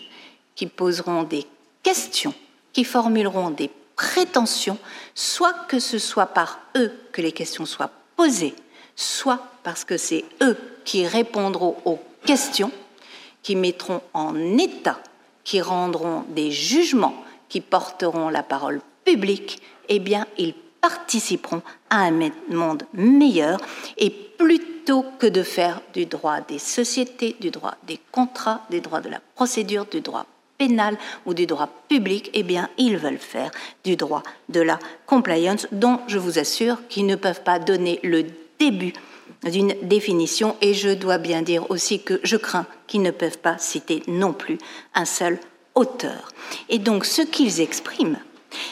qui 0.56 0.66
poseront 0.66 1.24
des 1.24 1.46
questions, 1.84 2.34
qui 2.74 2.84
formuleront 2.84 3.50
des 3.52 3.70
prétentions, 3.96 4.78
soit 5.14 5.54
que 5.68 5.80
ce 5.80 6.00
soit 6.00 6.28
par 6.28 6.60
eux 6.76 6.92
que 7.12 7.22
les 7.22 7.32
questions 7.32 7.66
soient 7.66 7.92
posées, 8.16 8.56
soit 8.96 9.40
parce 9.64 9.84
que 9.84 9.98
c'est 9.98 10.26
eux 10.42 10.58
qui 10.86 11.06
répondront 11.06 11.78
aux 11.86 12.00
questions, 12.26 12.72
qui 13.44 13.56
mettront 13.56 14.02
en 14.14 14.58
état, 14.58 15.00
qui 15.44 15.62
rendront 15.62 16.24
des 16.30 16.52
jugements, 16.52 17.24
qui 17.48 17.62
porteront 17.62 18.30
la 18.30 18.44
parole 18.44 18.82
publique, 19.06 19.62
eh 19.88 20.00
bien, 20.00 20.28
ils 20.38 20.54
participeront 20.82 21.62
à 21.90 22.04
un 22.04 22.32
monde 22.50 22.84
meilleur 22.94 23.60
et 23.98 24.10
plutôt 24.10 25.06
que 25.20 25.28
de 25.28 25.44
faire 25.44 25.82
du 25.94 26.06
droit 26.06 26.42
des 26.42 26.60
sociétés, 26.60 27.36
du 27.40 27.52
droit 27.52 27.76
des 27.86 28.00
contrats, 28.12 28.62
des 28.70 28.82
droits 28.82 29.02
de 29.02 29.10
la 29.10 29.20
procédure, 29.36 29.86
du 29.86 30.02
droit 30.02 30.26
pénal 30.58 30.98
ou 31.26 31.34
du 31.34 31.46
droit 31.46 31.70
public, 31.88 32.30
eh 32.34 32.44
bien, 32.44 32.70
ils 32.78 32.98
veulent 32.98 33.18
faire 33.18 33.50
du 33.84 33.96
droit 33.96 34.24
de 34.50 34.62
la 34.62 34.78
compliance, 35.08 35.68
dont 35.72 36.00
je 36.08 36.20
vous 36.20 36.38
assure 36.38 36.78
qu'ils 36.90 37.06
ne 37.06 37.16
peuvent 37.16 37.44
pas 37.44 37.60
donner 37.60 38.00
le 38.04 38.26
début 38.60 38.94
d'une 39.44 39.74
définition 39.84 40.56
et 40.62 40.74
je 40.74 40.90
dois 40.90 41.18
bien 41.18 41.42
dire 41.42 41.72
aussi 41.72 42.04
que 42.04 42.20
je 42.24 42.36
crains 42.36 42.68
qu'ils 42.88 43.02
ne 43.02 43.12
peuvent 43.12 43.38
pas 43.38 43.58
citer 43.58 44.04
non 44.08 44.34
plus 44.34 44.58
un 44.94 45.06
seul 45.06 45.40
auteur. 45.76 46.30
Et 46.68 46.78
donc 46.78 47.06
ce 47.06 47.22
qu'ils 47.22 47.62
expriment, 47.62 48.20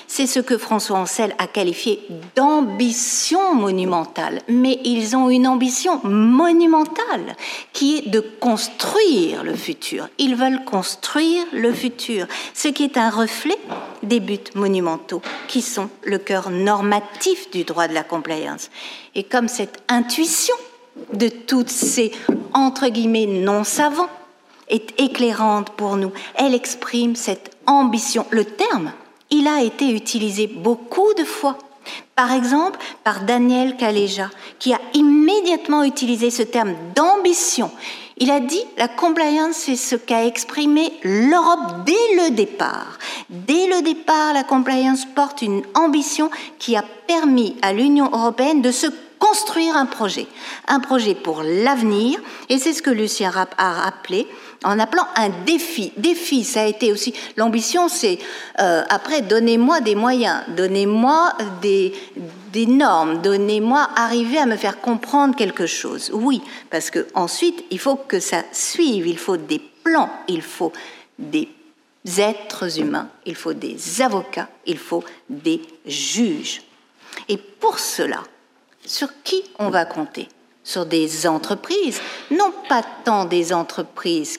c'est 0.08 0.28
ce 0.28 0.40
que 0.40 0.58
François 0.58 0.98
Ancel 0.98 1.36
a 1.38 1.48
qualifié 1.48 2.02
d'ambition 2.36 3.54
monumentale. 3.54 4.42
Mais 4.48 4.80
ils 4.84 5.16
ont 5.16 5.30
une 5.30 5.48
ambition 5.48 6.00
monumentale 6.04 7.36
qui 7.74 7.98
est 7.98 8.10
de 8.10 8.20
construire 8.20 9.44
le 9.44 9.56
futur. 9.56 10.10
Ils 10.18 10.36
veulent 10.36 10.64
construire 10.66 11.44
le 11.52 11.72
futur, 11.74 12.28
ce 12.54 12.70
qui 12.70 12.84
est 12.84 12.98
un 12.98 13.10
reflet 13.10 13.58
des 14.04 14.20
buts 14.20 14.40
monumentaux 14.56 15.22
qui 15.48 15.62
sont 15.62 15.90
le 16.04 16.18
cœur 16.18 16.50
normatif 16.50 17.52
du 17.52 17.64
droit 17.64 17.88
de 17.88 17.94
la 17.94 18.04
compliance. 18.04 18.70
Et 19.16 19.24
comme 19.24 19.48
cette 19.48 19.84
intuition 19.90 20.56
de 21.14 21.28
toutes 21.28 21.70
ces, 21.70 22.12
entre 22.54 22.88
guillemets, 22.88 23.28
non-savants 23.28 24.10
est 24.70 25.00
éclairante 25.00 25.70
pour 25.72 25.96
nous, 25.98 26.12
elle 26.36 26.54
exprime 26.54 27.16
cette 27.16 27.56
ambition. 27.66 28.26
Le 28.32 28.46
terme 28.46 28.92
il 29.32 29.48
a 29.48 29.62
été 29.62 29.90
utilisé 29.92 30.48
beaucoup 30.48 31.14
de 31.18 31.24
fois. 31.24 31.58
Par 32.16 32.32
exemple, 32.34 32.80
par 33.04 33.22
Daniel 33.22 33.78
Kaleja, 33.78 34.30
qui 34.60 34.74
a 34.74 34.82
immédiatement 34.94 35.84
utilisé 35.84 36.32
ce 36.32 36.44
terme 36.44 36.74
d'ambition. 36.96 37.72
Il 38.18 38.32
a 38.32 38.40
dit 38.40 38.64
la 38.78 38.88
compliance, 38.88 39.56
c'est 39.56 39.76
ce 39.76 39.96
qu'a 39.96 40.26
exprimé 40.26 40.92
l'Europe 41.04 41.86
dès 41.86 42.16
le 42.16 42.32
départ. 42.32 42.98
Dès 43.30 43.68
le 43.68 43.84
départ, 43.84 44.34
la 44.34 44.44
compliance 44.44 45.06
porte 45.06 45.44
une 45.44 45.62
ambition 45.76 46.32
qui 46.58 46.76
a 46.76 46.84
permis 47.08 47.56
à 47.62 47.74
l'Union 47.74 48.10
européenne 48.12 48.62
de 48.62 48.72
se 48.72 48.88
construire 49.20 49.76
un 49.76 49.86
projet, 49.86 50.28
un 50.68 50.80
projet 50.80 51.16
pour 51.16 51.44
l'avenir, 51.44 52.20
et 52.50 52.58
c'est 52.58 52.74
ce 52.74 52.82
que 52.82 52.90
Lucien 52.90 53.30
Rapp 53.30 53.54
a 53.58 53.74
rappelé 53.74 54.28
en 54.64 54.80
appelant 54.80 55.08
un 55.16 55.30
défi. 55.46 55.94
Défi, 55.98 56.44
ça 56.44 56.62
a 56.62 56.66
été 56.66 56.92
aussi 56.92 57.14
l'ambition, 57.36 57.90
c'est 57.90 58.20
euh, 58.60 58.84
après 58.90 59.22
donnez-moi 59.22 59.82
des 59.82 59.96
moyens, 59.96 60.42
donnez-moi 60.50 61.34
des, 61.62 61.94
des 62.52 62.66
normes, 62.66 63.22
donnez-moi 63.22 63.90
arriver 63.96 64.38
à 64.38 64.46
me 64.46 64.56
faire 64.56 64.82
comprendre 64.82 65.36
quelque 65.36 65.66
chose. 65.66 66.10
Oui, 66.14 66.42
parce 66.70 66.90
que 66.90 67.08
ensuite 67.14 67.64
il 67.70 67.80
faut 67.80 67.96
que 67.96 68.20
ça 68.20 68.44
suive, 68.52 69.08
il 69.08 69.18
faut 69.18 69.38
des 69.38 69.62
plans, 69.84 70.10
il 70.28 70.42
faut 70.42 70.74
des 71.18 71.50
êtres 72.18 72.80
humains, 72.80 73.10
il 73.26 73.36
faut 73.36 73.54
des 73.54 74.02
avocats, 74.02 74.50
il 74.66 74.78
faut 74.78 75.04
des 75.30 75.62
juges. 75.86 76.62
Et 77.30 77.38
pour 77.38 77.80
cela, 77.80 78.24
sur 78.86 79.10
qui 79.24 79.44
on 79.60 79.70
va 79.70 79.86
compter? 79.86 80.28
Sur 80.64 80.86
des 80.86 81.28
entreprises, 81.28 82.02
non 82.30 82.52
pas 82.68 82.84
tant 83.06 83.24
des 83.24 83.54
entreprises 83.54 84.38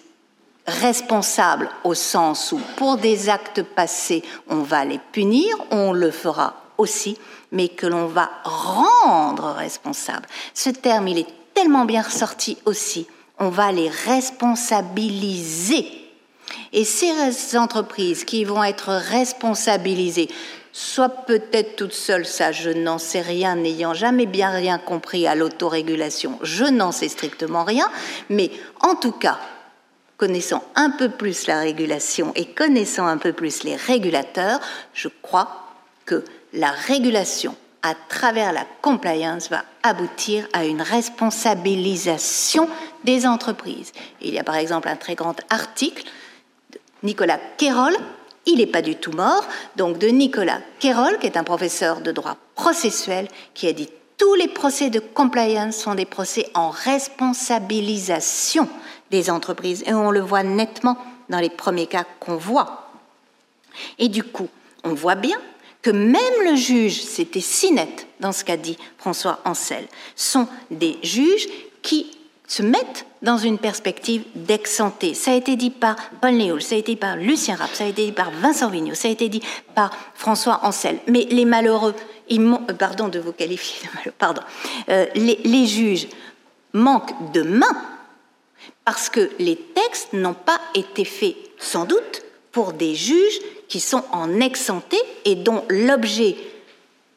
responsables 0.69 1.69
au 1.85 1.95
sens 1.95 2.53
où 2.53 2.61
pour 2.77 2.99
des 2.99 3.29
actes 3.29 3.63
passés, 3.63 4.23
on 4.49 4.63
va 4.63 4.85
les 4.85 5.01
punir, 5.13 5.57
on 5.71 5.93
le 5.93 6.11
fera 6.11 6.63
aussi, 6.77 7.19
mais 7.51 7.69
que 7.69 7.87
l'on 7.87 8.07
va 8.07 8.31
rendre 8.45 9.53
responsables. 9.53 10.27
Ce 10.55 10.71
terme, 10.71 11.09
il 11.09 11.19
est 11.19 11.27
tellement 11.55 11.85
bien 11.85 12.03
ressorti 12.03 12.59
aussi. 12.65 13.07
On 13.39 13.49
va 13.49 13.73
les 13.73 13.89
responsabiliser. 13.89 15.87
Et 16.73 16.85
ces 16.85 17.57
entreprises 17.57 18.25
qui 18.25 18.45
vont 18.45 18.63
être 18.63 18.91
responsabilisées 18.91 20.29
soit 20.73 21.09
peut-être 21.09 21.77
toute 21.77 21.93
seule, 21.93 22.27
ça 22.27 22.53
je 22.53 22.71
n'en 22.71 22.99
sais 22.99 23.21
rien, 23.21 23.57
n'ayant 23.57 23.95
jamais 23.95 24.27
bien 24.27 24.51
rien 24.51 24.79
compris 24.79 25.27
à 25.27 25.35
l'autorégulation, 25.35 26.39
je 26.43 26.65
n'en 26.65 26.93
sais 26.93 27.09
strictement 27.09 27.65
rien, 27.65 27.91
mais 28.29 28.53
en 28.81 28.95
tout 28.95 29.11
cas, 29.13 29.41
connaissant 30.19 30.63
un 30.75 30.91
peu 30.91 31.09
plus 31.09 31.47
la 31.47 31.61
régulation 31.61 32.33
et 32.35 32.45
connaissant 32.45 33.07
un 33.07 33.17
peu 33.17 33.33
plus 33.33 33.63
les 33.63 33.77
régulateurs, 33.77 34.61
je 34.93 35.09
crois 35.23 35.49
que 36.05 36.23
la 36.53 36.71
régulation 36.71 37.57
à 37.83 37.95
travers 37.95 38.53
la 38.53 38.67
compliance 38.83 39.49
va 39.49 39.65
aboutir 39.83 40.47
à 40.53 40.67
une 40.67 40.83
responsabilisation 40.83 42.69
des 43.05 43.27
entreprises. 43.27 43.93
Il 44.21 44.35
y 44.35 44.39
a 44.39 44.45
par 44.45 44.57
exemple 44.57 44.89
un 44.89 44.97
très 44.97 45.15
grand 45.15 45.37
article 45.49 46.05
de 46.73 46.79
Nicolas 47.03 47.39
Quérol 47.57 47.97
il 48.49 48.57
n'est 48.57 48.67
pas 48.67 48.83
du 48.83 48.97
tout 48.97 49.13
mort, 49.13 49.47
donc 49.77 49.99
de 49.99 50.09
Nicolas 50.09 50.61
Kerol, 50.81 51.19
qui 51.19 51.27
est 51.27 51.37
un 51.37 51.45
professeur 51.45 52.01
de 52.01 52.13
droit 52.13 52.39
processuel, 52.55 53.29
qui 53.53 53.69
a 53.69 53.75
dit 53.75 53.91
tous 54.17 54.35
les 54.35 54.49
procès 54.49 54.89
de 54.89 55.01
compliance 55.01 55.77
sont 55.77 55.95
des 55.95 56.07
procès 56.07 56.49
en 56.55 56.71
responsabilisation 56.71 58.67
des 59.11 59.31
entreprises, 59.31 59.83
et 59.87 59.95
on 59.95 60.11
le 60.11 60.21
voit 60.21 60.43
nettement 60.43 60.97
dans 61.29 61.41
les 61.41 61.50
premiers 61.50 61.87
cas 61.87 62.05
qu'on 62.21 62.37
voit. 62.37 62.91
Et 63.99 64.09
du 64.09 64.23
coup, 64.23 64.49
on 64.85 64.95
voit 64.95 65.15
bien 65.15 65.38
que 65.83 65.91
même 65.91 66.21
le 66.45 66.57
juge, 66.57 67.03
c'était 67.03 67.41
si 67.41 67.73
net 67.73 68.07
dans 68.21 68.33
ce 68.33 68.45
qu'a 68.45 68.57
dit 68.57 68.77
François 68.99 69.41
Ancel, 69.45 69.87
sont 70.17 70.49
des 70.71 70.99
juges 71.03 71.47
qui 71.83 72.11
se 72.47 72.62
mettent 72.62 73.07
dans 73.23 73.37
une 73.37 73.59
perspective 73.59 74.25
d'ex-santé. 74.35 75.15
Ça 75.15 75.33
a 75.33 75.35
été 75.35 75.57
dit 75.57 75.71
par 75.71 75.97
Paul 76.21 76.33
Néoul, 76.33 76.62
ça 76.62 76.75
a 76.75 76.79
été 76.79 76.93
dit 76.93 76.99
par 76.99 77.17
Lucien 77.17 77.57
Rapp, 77.57 77.75
ça 77.75 77.85
a 77.85 77.88
été 77.88 78.07
dit 78.07 78.12
par 78.12 78.31
Vincent 78.31 78.71
Vigneault, 78.71 78.95
ça 78.95 79.09
a 79.09 79.11
été 79.11 79.29
dit 79.29 79.43
par 79.75 79.91
François 80.15 80.61
Ancel. 80.62 80.99
Mais 81.07 81.27
les 81.31 81.45
malheureux, 81.45 81.95
euh, 82.31 82.59
pardon 82.79 83.09
de 83.09 83.19
vous 83.19 83.33
qualifier 83.33 83.87
de 83.87 83.95
malheureux, 83.95 84.15
pardon, 84.19 84.43
euh, 84.88 85.07
les, 85.15 85.41
les 85.45 85.67
juges 85.67 86.09
manquent 86.73 87.33
de 87.33 87.43
mains 87.43 87.83
parce 88.88 89.11
que 89.11 89.28
les 89.38 89.57
textes 89.57 90.14
n'ont 90.14 90.33
pas 90.33 90.59
été 90.75 91.04
faits, 91.04 91.37
sans 91.59 91.85
doute, 91.85 92.23
pour 92.52 92.73
des 92.73 92.95
juges 92.95 93.38
qui 93.68 93.80
sont 93.80 94.02
en 94.12 94.40
ex-santé 94.40 94.97
et 95.26 95.35
dont 95.35 95.62
l'objet 95.68 96.37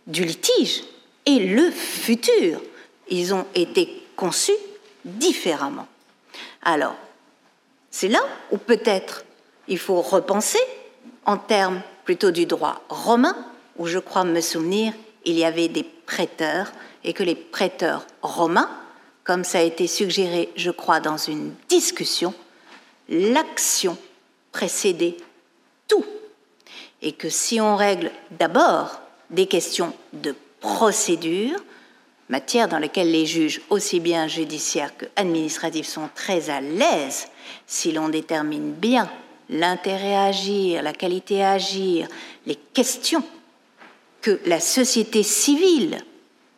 du 0.05 0.25
litige 0.25 0.83
est 1.25 1.39
le 1.39 1.71
futur. 1.71 2.59
Ils 3.07 3.33
ont 3.33 3.45
été 3.55 4.03
conçus 4.17 4.51
différemment. 5.05 5.87
Alors, 6.61 6.97
c'est 7.89 8.09
là 8.09 8.19
où 8.51 8.57
peut-être 8.57 9.23
il 9.69 9.79
faut 9.79 10.01
repenser 10.01 10.59
en 11.25 11.37
termes 11.37 11.81
plutôt 12.03 12.31
du 12.31 12.45
droit 12.45 12.81
romain, 12.89 13.37
où 13.77 13.87
je 13.87 13.99
crois 13.99 14.25
me 14.25 14.41
souvenir, 14.41 14.91
il 15.23 15.39
y 15.39 15.45
avait 15.45 15.69
des 15.69 15.85
prêteurs 15.85 16.73
et 17.05 17.13
que 17.13 17.23
les 17.23 17.35
prêteurs 17.35 18.05
romains, 18.21 18.69
comme 19.23 19.43
ça 19.43 19.59
a 19.59 19.63
été 19.63 19.87
suggéré, 19.87 20.49
je 20.55 20.71
crois, 20.71 20.99
dans 20.99 21.17
une 21.17 21.53
discussion, 21.69 22.33
l'action 23.09 23.97
précédait 24.51 25.17
tout. 25.87 26.05
Et 27.01 27.13
que 27.13 27.29
si 27.29 27.61
on 27.61 27.75
règle 27.75 28.11
d'abord 28.31 29.01
des 29.29 29.47
questions 29.47 29.93
de 30.13 30.35
procédure, 30.59 31.59
matière 32.29 32.67
dans 32.67 32.79
laquelle 32.79 33.11
les 33.11 33.25
juges, 33.25 33.61
aussi 33.69 33.99
bien 33.99 34.27
judiciaires 34.27 34.95
que 34.97 35.05
administratifs, 35.15 35.87
sont 35.87 36.09
très 36.15 36.49
à 36.49 36.61
l'aise 36.61 37.27
si 37.67 37.91
l'on 37.91 38.09
détermine 38.09 38.71
bien 38.71 39.09
l'intérêt 39.49 40.15
à 40.15 40.23
agir, 40.25 40.81
la 40.81 40.93
qualité 40.93 41.43
à 41.43 41.51
agir, 41.51 42.07
les 42.45 42.55
questions 42.55 43.23
que 44.21 44.39
la 44.45 44.59
société 44.59 45.23
civile, 45.23 46.03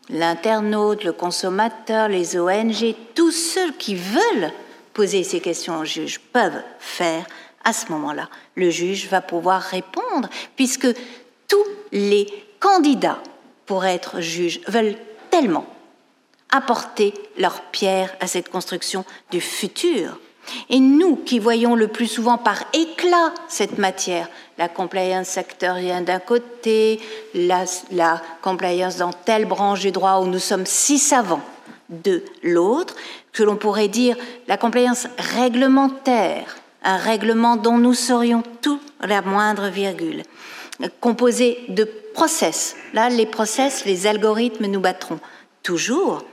l'internaute, 0.09 1.03
le 1.03 1.13
consommateur, 1.13 2.07
les 2.07 2.37
ONG, 2.37 2.95
tous 3.15 3.31
ceux 3.31 3.71
qui 3.73 3.95
veulent 3.95 4.51
poser 4.93 5.23
ces 5.23 5.39
questions 5.39 5.79
au 5.79 5.85
juge 5.85 6.19
peuvent 6.19 6.61
faire, 6.79 7.25
à 7.63 7.73
ce 7.73 7.91
moment-là, 7.91 8.29
le 8.55 8.69
juge 8.69 9.07
va 9.07 9.21
pouvoir 9.21 9.61
répondre, 9.61 10.29
puisque 10.55 10.87
tous 11.47 11.65
les 11.91 12.27
candidats 12.59 13.21
pour 13.65 13.85
être 13.85 14.19
juges 14.19 14.61
veulent 14.67 14.97
tellement 15.29 15.65
apporter 16.51 17.13
leur 17.37 17.61
pierre 17.71 18.15
à 18.19 18.27
cette 18.27 18.49
construction 18.49 19.05
du 19.31 19.41
futur. 19.41 20.19
Et 20.69 20.79
nous 20.79 21.15
qui 21.15 21.39
voyons 21.39 21.75
le 21.75 21.87
plus 21.87 22.07
souvent 22.07 22.37
par 22.37 22.63
éclat 22.73 23.33
cette 23.47 23.77
matière, 23.77 24.29
la 24.57 24.67
compliance 24.67 25.27
sectorielle 25.27 26.05
d'un 26.05 26.19
côté, 26.19 26.99
la, 27.33 27.65
compliance 28.41 28.97
dans 28.97 29.13
telle 29.13 29.45
branche 29.45 29.81
du 29.81 29.91
droit 29.91 30.19
où 30.19 30.25
nous 30.25 30.39
sommes 30.39 30.65
si 30.65 30.99
savants 30.99 31.43
de 31.89 32.23
l'autre, 32.43 32.95
que 33.31 33.43
l'on 33.43 33.55
pourrait 33.55 33.87
dire 33.87 34.15
la 34.47 34.57
compliance 34.57 35.07
réglementaire, 35.17 36.57
un 36.83 36.97
règlement 36.97 37.55
dont 37.55 37.77
nous 37.77 37.93
saurions 37.93 38.43
tout 38.61 38.79
la 39.01 39.21
moindre 39.21 39.67
virgule, 39.67 40.23
composé 40.99 41.59
de 41.69 41.89
process. 42.13 42.75
Là, 42.93 43.09
les 43.09 43.25
process, 43.25 43.85
les 43.85 44.07
algorithmes 44.07 44.67
nous 44.67 44.79
battront 44.79 45.19
toujours, 45.61 46.23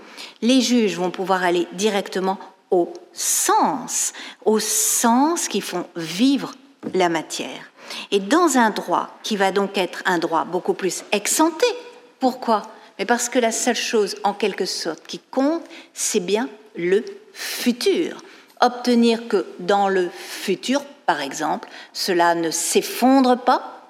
les 0.43 0.61
juges 0.61 0.97
vont 0.97 1.11
pouvoir 1.11 1.45
aller 1.45 1.67
directement 1.73 2.39
au 2.71 2.93
sens, 3.13 4.13
au 4.45 4.59
sens 4.61 5.49
qui 5.49 5.61
font 5.61 5.87
vivre 5.97 6.55
la 6.95 7.09
matière. 7.09 7.71
Et 8.11 8.21
dans 8.21 8.57
un 8.57 8.71
droit 8.71 9.19
qui 9.23 9.37
va 9.37 9.53
donc 9.53 9.77
être 9.77 10.03
un 10.07 10.19
droit 10.19 10.45
beaucoup 10.45 10.75
plus 10.75 11.05
exempté, 11.13 11.67
pourquoi? 12.19 12.63
Mais 12.99 13.07
parce 13.07 13.29
que 13.29 13.39
la 13.39 13.53
seule 13.53 13.77
chose 13.77 14.17
en 14.25 14.35
quelque 14.35 14.67
sorte 14.67 15.07
qui 15.07 15.19
compte, 15.31 15.65
c'est 15.95 16.21
bien 16.21 16.49
le 16.77 17.05
futur. 17.33 18.23
Obtenir 18.61 19.27
que 19.27 19.47
dans 19.59 19.89
le 19.89 20.09
futur, 20.11 20.83
par 21.07 21.21
exemple, 21.21 21.69
cela 21.93 22.35
ne 22.35 22.51
s'effondre 22.51 23.39
pas, 23.39 23.87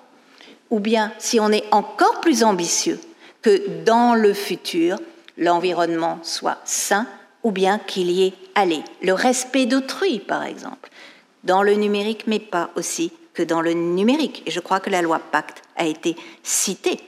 ou 0.71 0.79
bien 0.79 1.13
si 1.19 1.41
on 1.41 1.51
est 1.51 1.65
encore 1.73 2.21
plus 2.21 2.45
ambitieux, 2.45 3.01
que 3.43 3.83
dans 3.85 4.15
le 4.15 4.33
futur, 4.33 4.99
l'environnement 5.37 6.21
soit 6.23 6.59
sain 6.65 7.07
ou 7.43 7.51
bien 7.51 7.79
qu'il 7.79 8.11
y 8.11 8.25
ait 8.25 8.35
allé. 8.55 8.83
Le 9.03 9.13
respect 9.13 9.67
d'autrui, 9.67 10.19
par 10.19 10.45
exemple, 10.45 10.91
dans 11.45 11.63
le 11.63 11.75
numérique, 11.75 12.25
mais 12.27 12.39
pas 12.39 12.71
aussi 12.77 13.13
que 13.35 13.43
dans 13.43 13.61
le 13.61 13.73
numérique. 13.73 14.43
Et 14.47 14.51
je 14.51 14.61
crois 14.61 14.81
que 14.81 14.91
la 14.91 15.03
loi 15.03 15.19
Pacte 15.19 15.63
a 15.77 15.87
été 15.87 16.17
citée. 16.43 17.01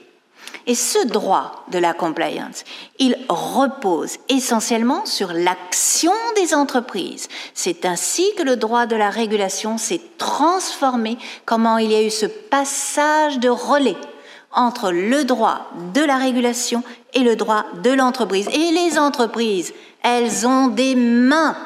Et 0.65 0.75
ce 0.75 1.07
droit 1.07 1.65
de 1.71 1.79
la 1.79 1.93
compliance, 1.93 2.63
il 2.99 3.17
repose 3.27 4.17
essentiellement 4.29 5.05
sur 5.05 5.33
l'action 5.33 6.13
des 6.37 6.53
entreprises. 6.53 7.27
C'est 7.53 7.85
ainsi 7.85 8.23
que 8.37 8.43
le 8.43 8.55
droit 8.55 8.85
de 8.85 8.95
la 8.95 9.09
régulation 9.09 9.77
s'est 9.77 10.01
transformé, 10.17 11.17
comment 11.45 11.77
il 11.77 11.91
y 11.91 11.95
a 11.95 12.03
eu 12.03 12.09
ce 12.09 12.27
passage 12.27 13.39
de 13.39 13.49
relais 13.49 13.97
entre 14.53 14.91
le 14.91 15.23
droit 15.23 15.69
de 15.93 16.01
la 16.01 16.17
régulation 16.17 16.83
et 17.13 17.19
le 17.19 17.35
droit 17.35 17.65
de 17.83 17.91
l'entreprise. 17.91 18.47
Et 18.49 18.71
les 18.71 18.97
entreprises, 18.97 19.73
elles 20.03 20.45
ont 20.45 20.67
des 20.67 20.95
mains. 20.95 21.57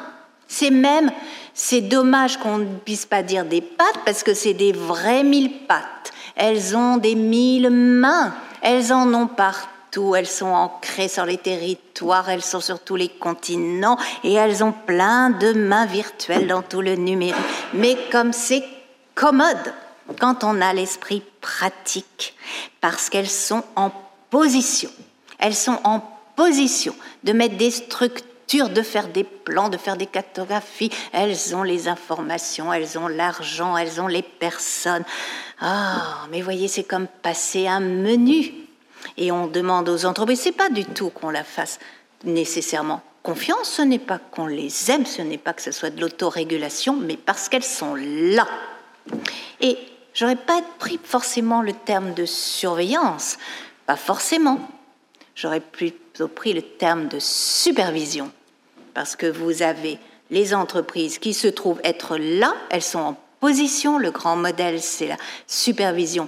C'est 0.46 0.70
même, 0.70 1.10
c'est 1.52 1.82
dommage 1.82 2.38
qu'on 2.38 2.58
ne 2.58 2.78
puisse 2.78 3.04
pas 3.04 3.22
dire 3.22 3.44
des 3.44 3.60
pattes 3.60 4.00
parce 4.04 4.22
que 4.22 4.32
c'est 4.32 4.54
des 4.54 4.72
vrais 4.72 5.24
mille 5.24 5.66
pattes. 5.66 6.12
Elles 6.36 6.76
ont 6.76 6.96
des 6.96 7.14
mille 7.14 7.70
mains. 7.70 8.32
Elles 8.62 8.92
en 8.92 9.12
ont 9.12 9.26
partout. 9.26 10.14
Elles 10.14 10.26
sont 10.26 10.46
ancrées 10.46 11.08
sur 11.08 11.24
les 11.24 11.38
territoires, 11.38 12.28
elles 12.28 12.42
sont 12.42 12.60
sur 12.60 12.78
tous 12.78 12.94
les 12.94 13.08
continents 13.08 13.96
et 14.22 14.34
elles 14.34 14.62
ont 14.62 14.72
plein 14.72 15.30
de 15.30 15.52
mains 15.54 15.86
virtuelles 15.86 16.46
dans 16.46 16.62
tout 16.62 16.82
le 16.82 16.94
numérique. 16.94 17.34
Mais 17.72 17.96
comme 18.12 18.32
c'est 18.32 18.62
commode, 19.14 19.72
quand 20.20 20.44
on 20.44 20.60
a 20.60 20.72
l'esprit 20.72 21.22
pratique, 21.40 22.34
parce 22.80 23.08
qu'elles 23.08 23.28
sont 23.28 23.64
en 23.76 23.90
position. 24.30 24.90
Elles 25.38 25.54
sont 25.54 25.78
en 25.84 26.02
position 26.36 26.94
de 27.24 27.32
mettre 27.32 27.56
des 27.56 27.70
structures, 27.70 28.27
de 28.56 28.82
faire 28.82 29.08
des 29.08 29.24
plans, 29.24 29.68
de 29.68 29.76
faire 29.76 29.96
des 29.96 30.06
cartographies. 30.06 30.90
Elles 31.12 31.54
ont 31.54 31.62
les 31.62 31.88
informations, 31.88 32.72
elles 32.72 32.98
ont 32.98 33.08
l'argent, 33.08 33.76
elles 33.76 34.00
ont 34.00 34.06
les 34.06 34.22
personnes. 34.22 35.04
Ah, 35.60 36.26
mais 36.30 36.40
voyez, 36.40 36.68
c'est 36.68 36.84
comme 36.84 37.06
passer 37.06 37.66
un 37.66 37.80
menu. 37.80 38.52
Et 39.16 39.30
on 39.30 39.46
demande 39.46 39.88
aux 39.88 40.06
entreprises, 40.06 40.40
c'est 40.40 40.52
pas 40.52 40.70
du 40.70 40.84
tout 40.84 41.10
qu'on 41.10 41.30
la 41.30 41.44
fasse 41.44 41.78
nécessairement 42.24 43.02
confiance, 43.22 43.68
ce 43.68 43.82
n'est 43.82 43.98
pas 43.98 44.18
qu'on 44.18 44.46
les 44.46 44.90
aime, 44.90 45.04
ce 45.04 45.20
n'est 45.22 45.38
pas 45.38 45.52
que 45.52 45.60
ce 45.60 45.70
soit 45.70 45.90
de 45.90 46.00
l'autorégulation, 46.00 46.96
mais 46.96 47.16
parce 47.16 47.48
qu'elles 47.48 47.62
sont 47.62 47.94
là. 47.94 48.46
Et 49.60 49.76
J'aurais 50.18 50.34
pas 50.34 50.62
pris 50.80 50.98
forcément 51.00 51.62
le 51.62 51.72
terme 51.72 52.12
de 52.12 52.24
surveillance, 52.24 53.38
pas 53.86 53.94
forcément. 53.94 54.58
J'aurais 55.36 55.60
plutôt 55.60 56.26
pris 56.26 56.52
le 56.52 56.62
terme 56.62 57.06
de 57.06 57.20
supervision, 57.20 58.32
parce 58.98 59.14
que 59.14 59.26
vous 59.26 59.62
avez 59.62 59.96
les 60.28 60.54
entreprises 60.54 61.20
qui 61.20 61.32
se 61.32 61.46
trouvent 61.46 61.80
être 61.84 62.16
là, 62.16 62.52
elles 62.68 62.82
sont 62.82 62.98
en 62.98 63.16
position, 63.38 63.96
le 63.96 64.10
grand 64.10 64.34
modèle 64.34 64.80
c'est 64.80 65.06
la 65.06 65.16
supervision 65.46 66.26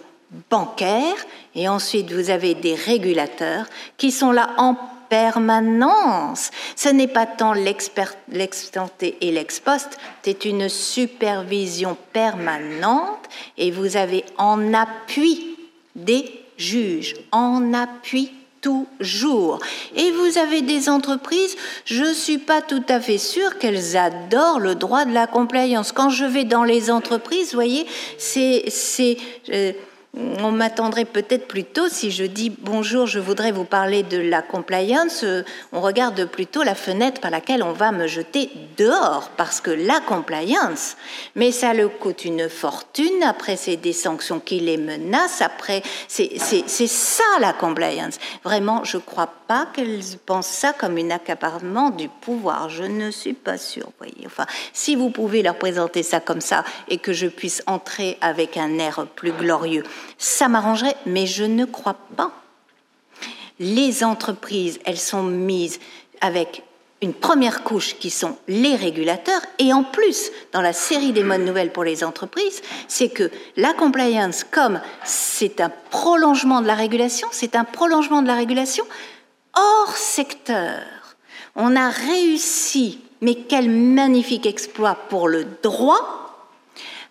bancaire, 0.51 1.17
et 1.57 1.69
ensuite 1.69 2.13
vous 2.13 2.31
avez 2.31 2.55
des 2.55 2.77
régulateurs 2.77 3.67
qui 3.97 4.13
sont 4.13 4.31
là 4.31 4.51
en 4.57 4.77
permanence. 5.09 6.53
Ce 6.77 6.89
n'est 6.89 7.09
pas 7.09 7.27
tant 7.27 7.55
l'extenté 7.55 9.19
et 9.21 9.33
l'expost, 9.33 9.99
c'est 10.23 10.45
une 10.45 10.69
supervision 10.69 11.97
permanente. 12.13 13.29
Et 13.59 13.73
vous 13.73 13.97
avez 13.97 14.25
en 14.39 14.73
appui 14.75 15.57
des 15.97 16.41
juges, 16.57 17.17
en 17.33 17.75
appui 17.75 18.31
toujours. 18.61 19.59
Et 19.97 20.11
vous 20.11 20.39
avez 20.39 20.63
des 20.63 20.89
entreprises, 20.89 21.57
je 21.85 22.05
ne 22.05 22.13
suis 22.13 22.39
pas 22.39 22.61
tout 22.61 22.83
à 22.89 23.01
fait 23.01 23.19
sûre 23.19 23.59
qu'elles 23.59 23.97
adorent 23.97 24.61
le 24.61 24.75
droit 24.75 25.05
de 25.05 25.13
la 25.13 25.27
compliance. 25.27 25.93
Quand 25.93 26.11
je 26.11 26.25
vais 26.25 26.45
dans 26.45 26.65
les 26.65 26.91
entreprises, 26.91 27.51
vous 27.51 27.57
voyez, 27.57 27.87
c'est... 28.19 29.17
Euh, 29.51 29.73
on 30.17 30.51
m'attendrait 30.51 31.05
peut-être 31.05 31.47
plutôt 31.47 31.89
si 31.89 32.11
je 32.11 32.25
dis 32.25 32.51
bonjour, 32.51 33.07
je 33.07 33.21
voudrais 33.21 33.53
vous 33.53 33.65
parler 33.65 34.03
de 34.03 34.19
la 34.19 34.43
compliance, 34.43 35.25
on 35.73 35.81
regarde 35.81 36.25
plutôt 36.27 36.63
la 36.63 36.75
fenêtre 36.75 37.21
par 37.21 37.31
laquelle 37.31 37.63
on 37.63 37.73
va 37.73 37.93
me 37.93 38.07
jeter 38.07 38.51
dehors, 38.77 39.31
parce 39.37 39.61
que 39.61 39.71
la 39.71 40.01
compliance, 40.01 40.97
mais 41.37 41.53
ça 41.53 41.75
le 41.75 41.89
coûte 41.89 42.25
une 42.25 42.49
fortune, 42.49 43.23
après 43.25 43.57
c'est 43.57 43.77
des 43.77 43.93
sanctions 43.93 44.41
qui 44.41 44.59
les 44.61 44.79
menacent, 44.79 45.43
après 45.43 45.83
c'est 46.09 46.39
ça 46.39 47.25
la 47.41 47.53
compliance. 47.53 48.19
Vraiment, 48.43 48.83
je 48.83 48.97
ne 48.97 49.03
crois 49.03 49.33
pas 49.47 49.69
qu'elles 49.73 50.01
pensent 50.27 50.49
ça 50.49 50.73
comme 50.73 50.99
un 50.99 51.11
accaparement 51.11 51.91
du 51.91 52.09
pouvoir, 52.09 52.69
je 52.69 52.85
ne 52.85 53.11
suis 53.11 53.35
pas 53.35 53.59
sûre. 53.59 53.91
Voyez. 53.99 54.27
Enfin, 54.27 54.47
si 54.73 54.97
vous 54.97 55.11
pouvez 55.11 55.43
leur 55.43 55.57
présenter 55.57 56.03
ça 56.03 56.21
comme 56.21 56.41
ça 56.41 56.65
et 56.89 56.99
que 56.99 57.13
je 57.13 57.27
puisse 57.27 57.63
entrer 57.67 58.19
avec 58.21 58.57
un 58.57 58.79
air 58.79 59.07
plus 59.15 59.33
glorieux, 59.33 59.85
ça 60.19 60.49
m'arrangerait, 60.49 60.97
mais 61.07 61.27
je 61.27 61.45
ne 61.45 61.65
crois 61.65 61.97
pas. 62.17 62.33
Les 63.59 64.05
entreprises, 64.05 64.81
elles 64.85 64.99
sont 64.99 65.23
mises 65.23 65.81
avec 66.21 66.63
une 67.03 67.15
première 67.15 67.63
couche 67.63 67.97
qui 67.99 68.11
sont 68.11 68.37
les 68.47 68.77
régulateurs, 68.77 69.41
et 69.59 69.73
en 69.73 69.83
plus, 69.83 70.31
dans 70.53 70.61
la 70.61 70.75
série 70.75 71.13
des 71.13 71.23
bonnes 71.23 71.45
nouvelles 71.45 71.73
pour 71.73 71.85
les 71.85 72.05
entreprises, 72.05 72.61
c'est 72.89 73.09
que 73.09 73.31
la 73.57 73.73
compliance, 73.73 74.45
comme 74.45 74.81
c'est 75.05 75.61
un 75.61 75.73
prolongement 75.91 76.61
de 76.61 76.67
la 76.67 76.75
régulation, 76.75 77.29
c'est 77.33 77.57
un 77.57 77.65
prolongement 77.65 78.21
de 78.21 78.27
la 78.27 78.35
régulation 78.35 78.85
hors 79.55 79.97
secteur. 79.97 80.83
On 81.57 81.75
a 81.75 81.89
réussi, 81.89 83.01
mais 83.21 83.35
quel 83.35 83.71
magnifique 83.71 84.47
exploit 84.47 84.95
pour 85.09 85.29
le 85.29 85.47
droit, 85.63 86.30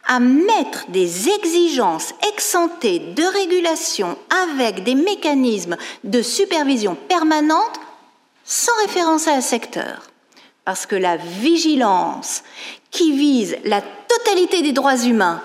à 0.09 0.19
mettre 0.19 0.89
des 0.89 1.29
exigences 1.29 2.15
exemptées 2.33 2.97
de 2.97 3.23
régulation 3.23 4.17
avec 4.51 4.83
des 4.83 4.95
mécanismes 4.95 5.77
de 6.03 6.23
supervision 6.23 6.95
permanente 6.95 7.79
sans 8.43 8.75
référence 8.81 9.27
à 9.27 9.33
un 9.33 9.41
secteur. 9.41 10.07
Parce 10.65 10.87
que 10.87 10.95
la 10.95 11.15
vigilance 11.17 12.43
qui 12.89 13.11
vise 13.11 13.55
la 13.65 13.81
totalité 13.81 14.63
des 14.63 14.71
droits 14.71 14.97
humains, 14.97 15.41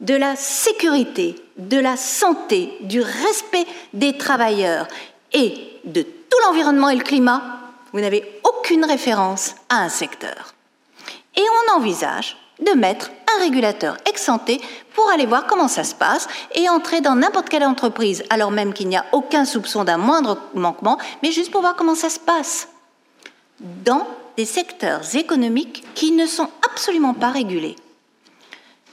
de 0.00 0.14
la 0.14 0.36
sécurité, 0.36 1.34
de 1.58 1.78
la 1.78 1.98
santé, 1.98 2.72
du 2.80 3.02
respect 3.02 3.66
des 3.92 4.16
travailleurs 4.16 4.88
et 5.34 5.52
de 5.84 6.00
tout 6.00 6.38
l'environnement 6.46 6.88
et 6.88 6.96
le 6.96 7.04
climat, 7.04 7.42
vous 7.92 8.00
n'avez 8.00 8.40
aucune 8.42 8.86
référence 8.86 9.54
à 9.68 9.82
un 9.82 9.88
secteur. 9.90 10.54
Et 11.36 11.42
on 11.42 11.76
envisage 11.76 12.38
de 12.60 12.72
mettre 12.72 13.10
un 13.36 13.40
régulateur 13.42 13.96
exempté 14.08 14.60
pour 14.94 15.08
aller 15.10 15.26
voir 15.26 15.46
comment 15.46 15.68
ça 15.68 15.84
se 15.84 15.94
passe 15.94 16.26
et 16.54 16.68
entrer 16.68 17.00
dans 17.00 17.14
n'importe 17.14 17.48
quelle 17.48 17.64
entreprise, 17.64 18.24
alors 18.30 18.50
même 18.50 18.72
qu'il 18.72 18.88
n'y 18.88 18.96
a 18.96 19.06
aucun 19.12 19.44
soupçon 19.44 19.84
d'un 19.84 19.98
moindre 19.98 20.38
manquement, 20.54 20.98
mais 21.22 21.32
juste 21.32 21.50
pour 21.50 21.60
voir 21.60 21.76
comment 21.76 21.94
ça 21.94 22.10
se 22.10 22.18
passe. 22.18 22.68
Dans 23.60 24.06
des 24.36 24.44
secteurs 24.44 25.16
économiques 25.16 25.84
qui 25.94 26.12
ne 26.12 26.26
sont 26.26 26.48
absolument 26.68 27.14
pas 27.14 27.30
régulés. 27.30 27.76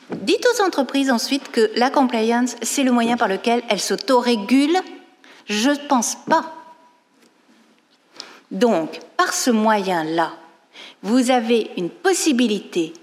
Dites 0.09 0.45
aux 0.45 0.63
entreprises 0.63 1.11
ensuite 1.11 1.51
que 1.51 1.71
la 1.75 1.89
compliance, 1.89 2.55
c'est 2.61 2.83
le 2.83 2.91
moyen 2.91 3.17
par 3.17 3.27
lequel 3.27 3.63
elles 3.69 3.79
s'autorégulent. 3.79 4.81
Je 5.47 5.71
ne 5.71 5.87
pense 5.87 6.15
pas. 6.27 6.51
Donc, 8.51 8.99
par 9.17 9.33
ce 9.33 9.49
moyen-là, 9.49 10.33
vous 11.01 11.31
avez 11.31 11.71
une 11.77 11.89
possibilité 11.89 12.93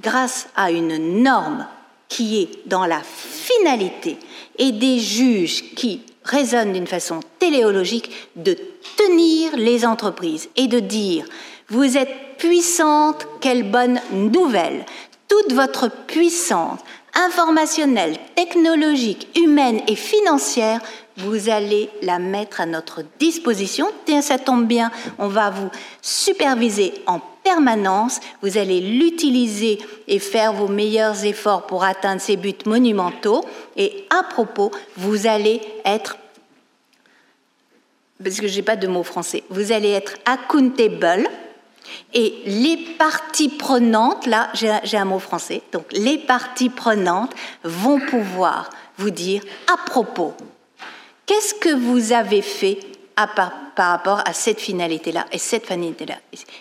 grâce 0.00 0.48
à 0.56 0.70
une 0.70 1.22
norme 1.22 1.66
qui 2.08 2.42
est 2.42 2.68
dans 2.68 2.86
la 2.86 3.00
finalité 3.02 4.18
et 4.58 4.72
des 4.72 4.98
juges 4.98 5.74
qui 5.74 6.02
raisonnent 6.22 6.72
d'une 6.72 6.86
façon 6.86 7.20
téléologique 7.38 8.10
de 8.36 8.56
tenir 8.96 9.56
les 9.56 9.84
entreprises 9.84 10.48
et 10.56 10.66
de 10.66 10.80
dire 10.80 11.26
vous 11.68 11.96
êtes 11.96 12.36
puissante, 12.38 13.26
quelle 13.40 13.70
bonne 13.70 14.00
nouvelle. 14.12 14.84
Toute 15.28 15.52
votre 15.52 15.90
puissance 16.06 16.80
informationnelle, 17.14 18.16
technologique, 18.34 19.28
humaine 19.36 19.80
et 19.88 19.96
financière 19.96 20.80
vous 21.16 21.48
allez 21.48 21.90
la 22.02 22.18
mettre 22.18 22.60
à 22.60 22.66
notre 22.66 23.02
disposition. 23.18 23.86
Tiens, 24.04 24.22
ça 24.22 24.38
tombe 24.38 24.66
bien, 24.66 24.90
on 25.18 25.28
va 25.28 25.50
vous 25.50 25.70
superviser 26.02 26.92
en 27.06 27.20
permanence, 27.44 28.18
vous 28.42 28.58
allez 28.58 28.80
l'utiliser 28.80 29.78
et 30.08 30.18
faire 30.18 30.52
vos 30.52 30.66
meilleurs 30.66 31.24
efforts 31.24 31.66
pour 31.66 31.84
atteindre 31.84 32.20
ces 32.20 32.36
buts 32.36 32.54
monumentaux. 32.66 33.44
Et 33.76 34.06
à 34.10 34.24
propos, 34.24 34.72
vous 34.96 35.26
allez 35.26 35.60
être, 35.84 36.16
parce 38.22 38.40
que 38.40 38.48
je 38.48 38.56
n'ai 38.56 38.62
pas 38.62 38.76
de 38.76 38.88
mot 38.88 39.04
français, 39.04 39.44
vous 39.50 39.70
allez 39.70 39.90
être 39.90 40.16
accountable. 40.24 41.28
Et 42.14 42.42
les 42.46 42.78
parties 42.98 43.50
prenantes, 43.50 44.26
là 44.26 44.48
j'ai 44.54 44.96
un 44.96 45.04
mot 45.04 45.18
français, 45.18 45.60
donc 45.70 45.84
les 45.92 46.16
parties 46.16 46.70
prenantes 46.70 47.32
vont 47.62 48.00
pouvoir 48.00 48.70
vous 48.96 49.10
dire 49.10 49.42
à 49.70 49.76
propos, 49.76 50.34
Qu'est-ce 51.26 51.54
que 51.54 51.74
vous 51.74 52.12
avez 52.12 52.42
fait 52.42 52.78
par, 53.16 53.52
rapport 53.76 54.22
à 54.24 54.32
cette 54.32 54.60
finalité-là 54.60 55.26
et 55.32 55.38
cette 55.38 55.66
finalité-là 55.66 56.16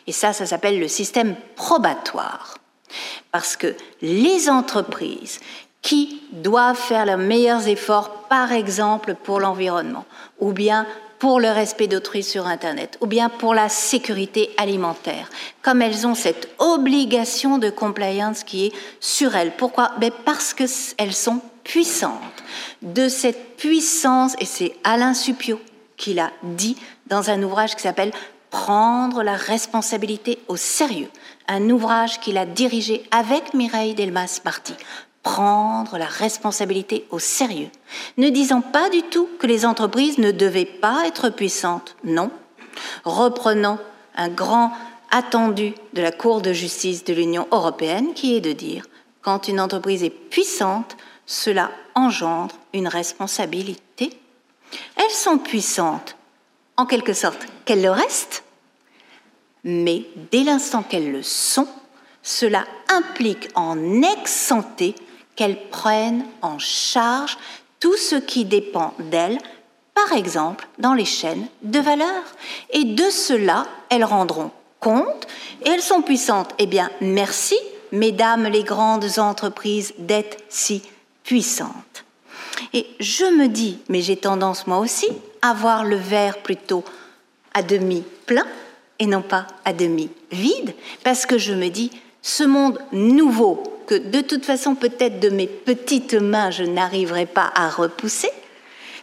Et 0.07 0.11
ça, 0.11 0.33
ça 0.33 0.45
s'appelle 0.45 0.79
le 0.79 0.87
système 0.87 1.35
probatoire. 1.55 2.57
Parce 3.31 3.55
que 3.55 3.75
les 4.01 4.49
entreprises 4.49 5.39
qui 5.81 6.21
doivent 6.31 6.77
faire 6.77 7.05
leurs 7.05 7.17
meilleurs 7.17 7.67
efforts, 7.67 8.27
par 8.29 8.51
exemple 8.51 9.15
pour 9.15 9.39
l'environnement, 9.39 10.05
ou 10.39 10.51
bien 10.51 10.85
pour 11.19 11.39
le 11.39 11.49
respect 11.49 11.87
d'autrui 11.87 12.21
sur 12.21 12.47
Internet, 12.47 12.97
ou 13.01 13.07
bien 13.07 13.29
pour 13.29 13.53
la 13.53 13.69
sécurité 13.69 14.51
alimentaire, 14.57 15.29
comme 15.61 15.81
elles 15.81 16.05
ont 16.05 16.15
cette 16.15 16.49
obligation 16.59 17.57
de 17.57 17.69
compliance 17.69 18.43
qui 18.43 18.67
est 18.67 18.73
sur 18.99 19.35
elles. 19.35 19.55
Pourquoi? 19.55 19.91
Ben 19.99 20.11
Parce 20.25 20.53
qu'elles 20.53 21.13
sont 21.13 21.41
puissante, 21.63 22.43
de 22.81 23.07
cette 23.07 23.55
puissance, 23.55 24.35
et 24.39 24.45
c'est 24.45 24.75
Alain 24.83 25.13
Supio 25.13 25.59
qui 26.03 26.13
l'a 26.13 26.31
dit 26.43 26.75
dans 27.07 27.29
un 27.29 27.41
ouvrage 27.43 27.75
qui 27.77 27.81
s'appelle 27.81 28.11
Prendre 28.49 29.23
la 29.23 29.35
responsabilité 29.35 30.37
au 30.49 30.57
sérieux, 30.57 31.09
un 31.47 31.69
ouvrage 31.69 32.19
qu'il 32.19 32.37
a 32.37 32.45
dirigé 32.45 33.03
avec 33.09 33.53
Mireille 33.53 33.95
Delmas-Marty. 33.95 34.73
Prendre 35.23 35.97
la 35.97 36.05
responsabilité 36.05 37.07
au 37.09 37.19
sérieux, 37.19 37.69
ne 38.17 38.27
disant 38.27 38.59
pas 38.59 38.89
du 38.89 39.01
tout 39.03 39.29
que 39.39 39.47
les 39.47 39.65
entreprises 39.65 40.17
ne 40.17 40.31
devaient 40.31 40.65
pas 40.65 41.07
être 41.07 41.29
puissantes, 41.29 41.95
non. 42.03 42.29
Reprenant 43.05 43.79
un 44.17 44.27
grand 44.27 44.73
attendu 45.09 45.73
de 45.93 46.01
la 46.01 46.11
Cour 46.11 46.41
de 46.41 46.51
justice 46.51 47.05
de 47.05 47.13
l'Union 47.13 47.47
européenne 47.51 48.13
qui 48.13 48.35
est 48.35 48.41
de 48.41 48.51
dire 48.51 48.83
quand 49.21 49.47
une 49.47 49.61
entreprise 49.61 50.03
est 50.03 50.09
puissante, 50.09 50.97
cela 51.25 51.71
engendre 51.95 52.55
une 52.73 52.89
responsabilité. 52.89 53.92
Elles 54.95 55.15
sont 55.15 55.37
puissantes, 55.37 56.15
en 56.77 56.85
quelque 56.85 57.13
sorte, 57.13 57.45
qu'elles 57.65 57.81
le 57.81 57.91
restent, 57.91 58.43
mais 59.63 60.05
dès 60.31 60.43
l'instant 60.43 60.83
qu'elles 60.83 61.11
le 61.11 61.23
sont, 61.23 61.67
cela 62.21 62.65
implique 62.89 63.49
en 63.55 64.01
ex-santé 64.01 64.95
qu'elles 65.35 65.69
prennent 65.69 66.25
en 66.41 66.59
charge 66.59 67.37
tout 67.79 67.97
ce 67.97 68.15
qui 68.15 68.45
dépend 68.45 68.93
d'elles, 68.99 69.39
par 69.93 70.13
exemple 70.13 70.67
dans 70.79 70.93
les 70.93 71.05
chaînes 71.05 71.47
de 71.61 71.79
valeur. 71.79 72.23
Et 72.71 72.83
de 72.83 73.09
cela, 73.09 73.67
elles 73.89 74.05
rendront 74.05 74.51
compte 74.79 75.27
et 75.63 75.69
elles 75.69 75.81
sont 75.81 76.01
puissantes. 76.01 76.53
Eh 76.59 76.65
bien, 76.65 76.89
merci, 77.01 77.57
mesdames 77.91 78.47
les 78.47 78.63
grandes 78.63 79.19
entreprises, 79.19 79.93
d'être 79.97 80.37
si 80.49 80.81
puissante. 81.23 81.92
Et 82.73 82.87
je 82.99 83.25
me 83.25 83.47
dis, 83.47 83.79
mais 83.89 84.01
j'ai 84.01 84.17
tendance 84.17 84.67
moi 84.67 84.79
aussi 84.79 85.07
à 85.41 85.53
voir 85.53 85.83
le 85.83 85.95
verre 85.95 86.41
plutôt 86.41 86.83
à 87.53 87.61
demi 87.61 88.03
plein 88.25 88.45
et 88.99 89.05
non 89.05 89.21
pas 89.21 89.47
à 89.65 89.73
demi 89.73 90.09
vide, 90.31 90.73
parce 91.03 91.25
que 91.25 91.37
je 91.37 91.53
me 91.53 91.69
dis, 91.69 91.91
ce 92.21 92.43
monde 92.43 92.79
nouveau 92.91 93.63
que 93.87 93.95
de 93.95 94.21
toute 94.21 94.45
façon 94.45 94.75
peut-être 94.75 95.19
de 95.19 95.29
mes 95.29 95.47
petites 95.47 96.13
mains 96.13 96.51
je 96.51 96.63
n'arriverai 96.63 97.25
pas 97.25 97.51
à 97.55 97.69
repousser, 97.69 98.29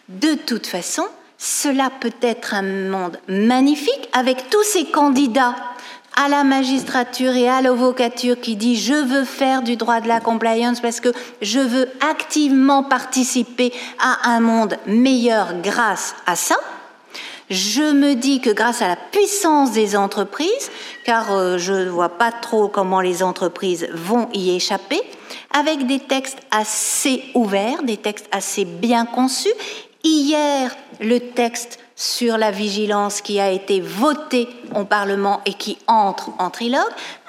de 0.08 0.34
toute 0.34 0.66
façon, 0.66 1.04
cela 1.38 1.90
peut 2.00 2.12
être 2.20 2.54
un 2.54 2.62
monde 2.62 3.18
magnifique 3.28 4.08
avec 4.12 4.50
tous 4.50 4.62
ces 4.64 4.86
candidats 4.86 5.54
à 6.22 6.28
la 6.28 6.44
magistrature 6.44 7.34
et 7.34 7.48
à 7.48 7.62
l'avocature 7.62 8.38
qui 8.38 8.54
dit 8.54 8.76
je 8.76 8.92
veux 8.92 9.24
faire 9.24 9.62
du 9.62 9.76
droit 9.76 10.02
de 10.02 10.08
la 10.08 10.20
compliance 10.20 10.80
parce 10.80 11.00
que 11.00 11.08
je 11.40 11.60
veux 11.60 11.88
activement 12.10 12.82
participer 12.82 13.72
à 13.98 14.30
un 14.30 14.40
monde 14.40 14.76
meilleur 14.86 15.54
grâce 15.62 16.14
à 16.26 16.36
ça, 16.36 16.56
Je 17.48 17.92
me 17.92 18.14
dis 18.14 18.40
que 18.40 18.50
grâce 18.50 18.80
à 18.80 18.86
la 18.86 18.96
puissance 18.96 19.72
des 19.72 19.96
entreprises, 19.96 20.70
car 21.04 21.32
euh, 21.32 21.58
je 21.58 21.72
ne 21.72 21.88
vois 21.88 22.10
pas 22.10 22.30
trop 22.30 22.68
comment 22.68 23.00
les 23.00 23.24
entreprises 23.24 23.88
vont 23.92 24.28
y 24.32 24.54
échapper, 24.54 25.00
avec 25.52 25.86
des 25.88 25.98
textes 25.98 26.38
assez 26.52 27.24
ouverts, 27.34 27.82
des 27.82 27.96
textes 27.96 28.28
assez 28.30 28.64
bien 28.64 29.04
conçus. 29.04 29.52
Hier, 30.04 30.70
le 31.00 31.18
texte 31.18 31.79
sur 32.00 32.38
la 32.38 32.50
vigilance 32.50 33.20
qui 33.20 33.40
a 33.40 33.50
été 33.50 33.82
voté 33.82 34.48
au 34.74 34.84
Parlement 34.84 35.42
et 35.44 35.52
qui 35.52 35.76
entre 35.86 36.30
en 36.38 36.48
trilogue, 36.48 36.80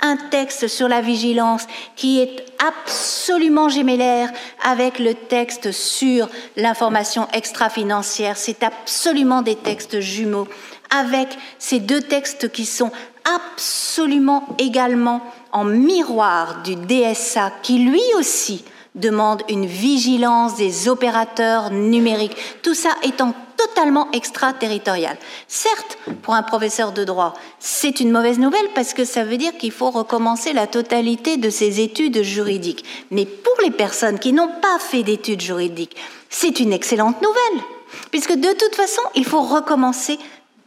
un 0.01 0.15
texte 0.15 0.69
sur 0.69 0.88
la 0.88 1.01
vigilance 1.01 1.67
qui 1.97 2.21
est 2.21 2.45
absolument 2.65 3.67
gémellaire 3.67 4.31
avec 4.63 4.97
le 4.97 5.13
texte 5.13 5.73
sur 5.73 6.29
l'information 6.55 7.27
extra-financière. 7.34 8.38
C'est 8.38 8.63
absolument 8.63 9.41
des 9.41 9.57
textes 9.57 9.99
jumeaux 9.99 10.47
avec 10.89 11.27
ces 11.60 11.81
deux 11.81 12.01
textes 12.01 12.49
qui 12.49 12.65
sont 12.65 12.91
absolument 13.36 14.55
également 14.57 15.21
en 15.51 15.65
miroir 15.65 16.63
du 16.63 16.77
DSA 16.77 17.51
qui 17.62 17.79
lui 17.79 18.01
aussi 18.17 18.63
demande 18.95 19.41
une 19.49 19.65
vigilance 19.65 20.56
des 20.56 20.89
opérateurs 20.89 21.71
numériques. 21.71 22.36
Tout 22.62 22.73
ça 22.73 22.89
étant 23.04 23.34
totalement 23.56 24.10
extraterritorial. 24.12 25.17
Certes, 25.47 25.97
pour 26.23 26.34
un 26.34 26.43
professeur 26.43 26.91
de 26.91 27.04
droit, 27.04 27.34
c'est 27.60 27.99
une 27.99 28.12
mauvaise 28.12 28.39
nouvelle 28.39 28.69
parce 28.73 28.93
que 28.93 29.06
ça 29.06 29.23
veut 29.23 29.38
dire 29.38 29.58
qu'il 29.58 29.71
faut 29.71 29.91
recommencer 29.91 30.54
la 30.54 30.67
totalité 30.67 31.38
de 31.38 31.49
ses 31.49 31.80
études 31.80 32.23
juridiques. 32.23 32.84
Mais 33.12 33.25
pour 33.25 33.54
les 33.63 33.71
personnes 33.71 34.19
qui 34.19 34.34
n'ont 34.34 34.51
pas 34.62 34.80
fait 34.80 35.04
d'études 35.04 35.41
juridiques, 35.41 35.95
c'est 36.30 36.60
une 36.60 36.73
excellente 36.73 37.21
nouvelle, 37.21 37.63
puisque 38.10 38.34
de 38.34 38.51
toute 38.54 38.75
façon, 38.75 39.01
il 39.15 39.25
faut 39.25 39.41
recommencer 39.41 40.17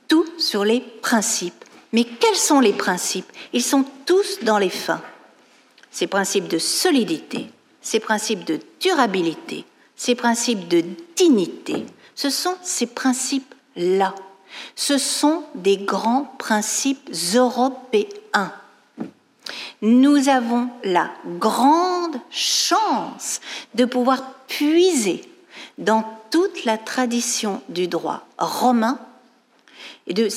tout 0.08 0.26
sur 0.38 0.64
les 0.64 0.80
principes. 0.80 1.64
Mais 1.92 2.04
quels 2.04 2.36
sont 2.36 2.60
les 2.60 2.72
principes? 2.72 3.30
Ils 3.52 3.62
sont 3.62 3.84
tous 4.06 4.40
dans 4.42 4.58
les 4.58 4.70
fins. 4.70 5.02
Ces 5.90 6.06
principes 6.06 6.48
de 6.48 6.58
solidité, 6.58 7.46
ces 7.84 8.00
principes 8.00 8.44
de 8.44 8.58
durabilité, 8.80 9.64
ces 9.94 10.16
principes 10.16 10.66
de 10.66 10.82
dignité, 11.14 11.86
ce 12.16 12.30
sont 12.30 12.56
ces 12.62 12.86
principes-là. 12.86 14.14
Ce 14.74 14.98
sont 14.98 15.44
des 15.54 15.76
grands 15.76 16.24
principes 16.38 17.10
européens. 17.34 18.52
Nous 19.82 20.28
avons 20.28 20.68
la 20.82 21.10
grande 21.38 22.16
chance 22.30 23.40
de 23.74 23.84
pouvoir 23.84 24.22
puiser 24.48 25.28
dans 25.76 26.04
toute 26.30 26.64
la 26.64 26.78
tradition 26.78 27.60
du 27.68 27.86
droit 27.86 28.26
romain. 28.38 28.98
Et 30.06 30.14
de, 30.14 30.28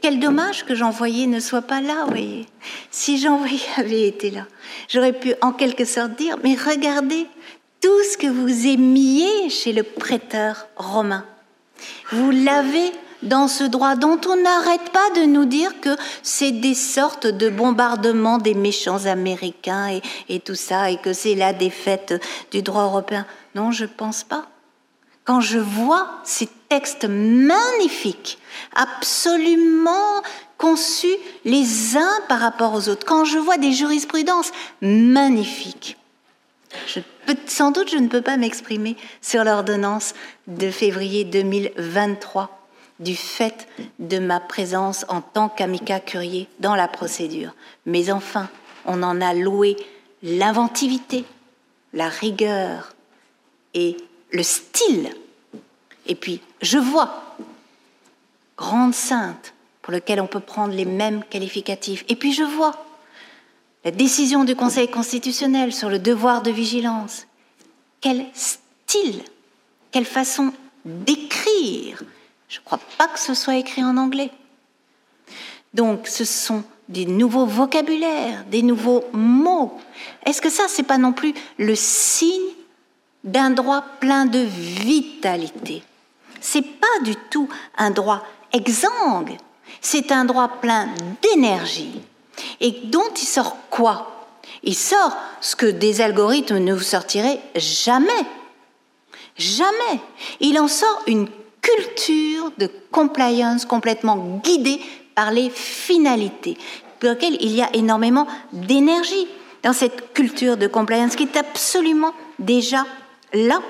quel 0.00 0.20
dommage 0.20 0.64
que 0.64 0.74
Jean-Voyer 0.74 1.26
ne 1.26 1.40
soit 1.40 1.62
pas 1.62 1.80
là, 1.80 2.04
voyez. 2.06 2.46
Si 2.90 3.18
Jean-Voyer 3.18 3.60
avait 3.76 4.06
été 4.06 4.30
là, 4.30 4.46
j'aurais 4.88 5.12
pu 5.12 5.34
en 5.42 5.52
quelque 5.52 5.84
sorte 5.84 6.16
dire, 6.16 6.36
mais 6.44 6.54
regardez 6.54 7.26
tout 7.80 8.02
ce 8.10 8.16
que 8.16 8.28
vous 8.28 8.66
aimiez 8.66 9.50
chez 9.50 9.72
le 9.72 9.82
prêteur 9.82 10.68
romain. 10.76 11.24
Vous 12.12 12.30
l'avez 12.30 12.92
dans 13.22 13.48
ce 13.48 13.64
droit 13.64 13.96
dont 13.96 14.20
on 14.28 14.36
n'arrête 14.36 14.90
pas 14.92 15.10
de 15.16 15.24
nous 15.24 15.44
dire 15.44 15.80
que 15.80 15.96
c'est 16.22 16.52
des 16.52 16.74
sortes 16.74 17.26
de 17.26 17.48
bombardements 17.48 18.38
des 18.38 18.54
méchants 18.54 19.06
américains 19.06 19.88
et, 19.88 20.02
et 20.28 20.40
tout 20.40 20.54
ça, 20.54 20.90
et 20.90 20.98
que 20.98 21.12
c'est 21.12 21.34
la 21.34 21.52
défaite 21.52 22.14
du 22.50 22.62
droit 22.62 22.84
européen. 22.84 23.26
Non, 23.54 23.72
je 23.72 23.86
pense 23.86 24.22
pas. 24.22 24.46
Quand 25.26 25.40
je 25.40 25.58
vois 25.58 26.08
ces 26.24 26.48
textes 26.68 27.04
magnifiques, 27.04 28.38
absolument 28.74 30.22
conçus 30.56 31.16
les 31.44 31.96
uns 31.96 32.20
par 32.28 32.40
rapport 32.40 32.72
aux 32.74 32.88
autres, 32.88 33.04
quand 33.04 33.24
je 33.24 33.36
vois 33.36 33.58
des 33.58 33.72
jurisprudences 33.72 34.52
magnifiques, 34.80 35.98
sans 37.46 37.70
doute, 37.70 37.90
je 37.90 37.96
ne 37.96 38.08
peux 38.08 38.22
pas 38.22 38.36
m'exprimer 38.36 38.96
sur 39.20 39.44
l'ordonnance 39.44 40.14
de 40.46 40.70
février 40.70 41.24
2023 41.24 42.68
du 43.00 43.16
fait 43.16 43.68
de 43.98 44.18
ma 44.18 44.40
présence 44.40 45.04
en 45.08 45.20
tant 45.20 45.48
qu'amica 45.48 46.00
curier 46.00 46.48
dans 46.60 46.74
la 46.74 46.88
procédure. 46.88 47.54
Mais 47.84 48.10
enfin, 48.10 48.48
on 48.86 49.02
en 49.02 49.20
a 49.20 49.34
loué 49.34 49.76
l'inventivité, 50.22 51.24
la 51.92 52.08
rigueur 52.08 52.94
et 53.74 53.96
le 54.36 54.42
style. 54.42 55.10
Et 56.06 56.14
puis, 56.14 56.40
je 56.62 56.78
vois, 56.78 57.34
grande 58.56 58.94
sainte, 58.94 59.54
pour 59.82 59.92
lequel 59.92 60.20
on 60.20 60.26
peut 60.26 60.40
prendre 60.40 60.74
les 60.74 60.84
mêmes 60.84 61.24
qualificatifs. 61.24 62.04
Et 62.08 62.16
puis, 62.16 62.32
je 62.32 62.44
vois 62.44 62.84
la 63.84 63.90
décision 63.90 64.44
du 64.44 64.54
Conseil 64.56 64.88
constitutionnel 64.88 65.72
sur 65.72 65.88
le 65.88 65.98
devoir 65.98 66.42
de 66.42 66.50
vigilance. 66.50 67.26
Quel 68.00 68.26
style, 68.34 69.22
quelle 69.90 70.04
façon 70.04 70.52
d'écrire. 70.84 72.02
Je 72.48 72.58
ne 72.58 72.64
crois 72.64 72.80
pas 72.98 73.08
que 73.08 73.18
ce 73.18 73.34
soit 73.34 73.56
écrit 73.56 73.84
en 73.84 73.96
anglais. 73.96 74.30
Donc 75.74 76.06
ce 76.06 76.24
sont 76.24 76.62
des 76.88 77.04
nouveaux 77.04 77.46
vocabulaires, 77.46 78.44
des 78.50 78.62
nouveaux 78.62 79.04
mots. 79.12 79.78
Est-ce 80.24 80.40
que 80.40 80.50
ça, 80.50 80.64
c'est 80.68 80.84
pas 80.84 80.98
non 80.98 81.12
plus 81.12 81.34
le 81.58 81.74
signe 81.74 82.55
d'un 83.26 83.50
droit 83.50 83.84
plein 84.00 84.24
de 84.24 84.38
vitalité 84.38 85.82
C'est 86.40 86.62
pas 86.62 87.00
du 87.04 87.14
tout 87.30 87.48
un 87.76 87.90
droit 87.90 88.22
exsangue, 88.52 89.36
c'est 89.80 90.12
un 90.12 90.24
droit 90.24 90.48
plein 90.48 90.88
d'énergie, 91.20 92.00
et 92.60 92.70
dont 92.84 93.12
il 93.14 93.26
sort 93.26 93.56
quoi? 93.68 94.12
Il 94.62 94.74
sort 94.74 95.16
ce 95.40 95.56
que 95.56 95.66
des 95.66 96.00
algorithmes 96.00 96.58
ne 96.58 96.72
vous 96.72 96.80
sortiraient 96.80 97.40
jamais. 97.56 98.24
Jamais. 99.36 100.00
Il 100.40 100.58
en 100.58 100.68
sort 100.68 101.02
une 101.06 101.28
culture 101.60 102.52
de 102.56 102.70
compliance 102.90 103.64
complètement 103.64 104.40
guidée 104.42 104.80
par 105.14 105.30
les 105.30 105.50
finalités, 105.50 106.56
pour 107.00 107.10
laquelle 107.10 107.36
il 107.40 107.52
y 107.52 107.62
a 107.62 107.74
énormément 107.74 108.26
d'énergie 108.52 109.26
dans 109.62 109.72
cette 109.72 110.12
culture 110.14 110.56
de 110.56 110.68
compliance 110.68 111.16
qui 111.16 111.24
est 111.24 111.36
absolument 111.36 112.12
déjà 112.38 112.84
là. 113.36 113.60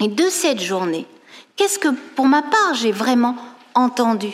Et 0.00 0.08
de 0.08 0.28
cette 0.28 0.60
journée, 0.60 1.06
qu'est-ce 1.56 1.78
que 1.78 1.88
pour 2.14 2.26
ma 2.26 2.42
part 2.42 2.74
j'ai 2.74 2.92
vraiment 2.92 3.36
entendu? 3.74 4.32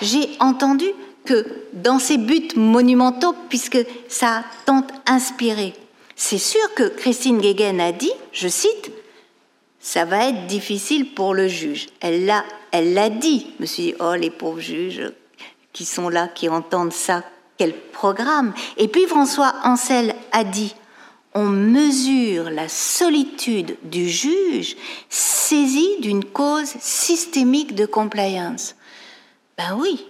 J'ai 0.00 0.30
entendu 0.40 0.86
que 1.24 1.44
dans 1.74 1.98
ces 1.98 2.16
buts 2.16 2.48
monumentaux, 2.56 3.34
puisque 3.48 3.78
ça 4.08 4.38
a 4.38 4.44
tant 4.64 4.86
inspiré, 5.06 5.74
c'est 6.16 6.38
sûr 6.38 6.74
que 6.74 6.88
Christine 6.88 7.38
Guéguen 7.38 7.80
a 7.80 7.92
dit, 7.92 8.10
je 8.32 8.48
cite, 8.48 8.90
ça 9.78 10.04
va 10.04 10.28
être 10.28 10.46
difficile 10.46 11.14
pour 11.14 11.34
le 11.34 11.48
juge. 11.48 11.88
Elle 12.00 12.26
l'a, 12.26 12.44
elle 12.72 12.94
l'a 12.94 13.08
dit. 13.08 13.46
Je 13.56 13.62
me 13.62 13.66
suis 13.66 13.82
dit, 13.84 13.94
oh, 14.00 14.14
les 14.14 14.30
pauvres 14.30 14.60
juges 14.60 15.12
qui 15.72 15.84
sont 15.84 16.08
là, 16.08 16.28
qui 16.28 16.48
entendent 16.48 16.92
ça, 16.92 17.22
quel 17.56 17.72
programme. 17.72 18.52
Et 18.76 18.88
puis 18.88 19.06
François 19.06 19.54
Ancel 19.64 20.14
a 20.32 20.44
dit, 20.44 20.74
on 21.34 21.44
mesure 21.44 22.50
la 22.50 22.68
solitude 22.68 23.76
du 23.82 24.08
juge 24.08 24.76
saisi 25.08 25.98
d'une 26.00 26.24
cause 26.24 26.74
systémique 26.80 27.74
de 27.74 27.86
compliance. 27.86 28.74
Ben 29.56 29.76
oui, 29.76 30.04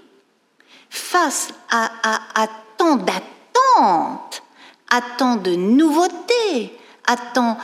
face 0.91 1.49
à, 1.71 2.49
tant 2.77 2.97
d'attentes, 2.97 4.43
à 4.91 5.01
tant 5.17 5.37
de 5.37 5.55
nouveautés, 5.55 6.77
à 7.07 7.17
tant 7.17 7.59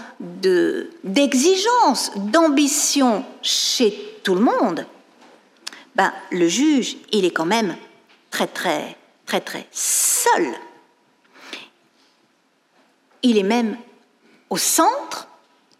d'exigences, 1.04 2.12
d'ambition 2.16 3.24
chez 3.42 4.18
tout 4.22 4.34
le 4.34 4.40
monde, 4.40 4.86
ben, 5.94 6.12
le 6.32 6.48
juge, 6.48 6.96
il 7.12 7.24
est 7.24 7.30
quand 7.30 7.46
même 7.46 7.76
très, 8.30 8.48
très, 8.48 8.96
très, 9.26 9.40
très 9.40 9.66
seul. 9.70 10.54
Il 13.24 13.38
est 13.38 13.42
même 13.42 13.76
au 14.50 14.56
centre 14.56 15.26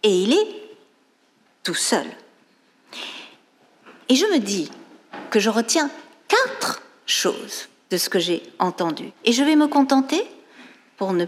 et 0.03 0.11
il 0.11 0.33
est 0.33 0.77
tout 1.63 1.75
seul. 1.75 2.07
Et 4.09 4.17
je 4.17 4.25
me 4.27 4.39
dis 4.39 4.71
que 5.31 5.39
je 5.39 5.51
retiens 5.51 5.91
quatre 6.27 6.83
chose 7.07 7.69
de 7.91 7.97
ce 7.97 8.09
que 8.09 8.19
j'ai 8.19 8.43
entendu. 8.59 9.13
Et 9.25 9.33
je 9.33 9.45
vais 9.45 9.57
me 9.57 9.69
contenter 9.69 10.27
pour 10.97 11.13
ne 11.13 11.27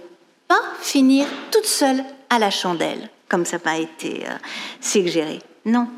pas 0.48 0.62
finir 0.80 1.28
toute 1.52 1.66
seule 1.66 2.02
à 2.30 2.38
la 2.38 2.50
chandelle, 2.50 3.10
comme 3.28 3.44
ça 3.44 3.58
m'a 3.64 3.78
été 3.78 4.26
euh, 4.26 4.36
suggéré. 4.80 5.40
Non. 5.64 5.88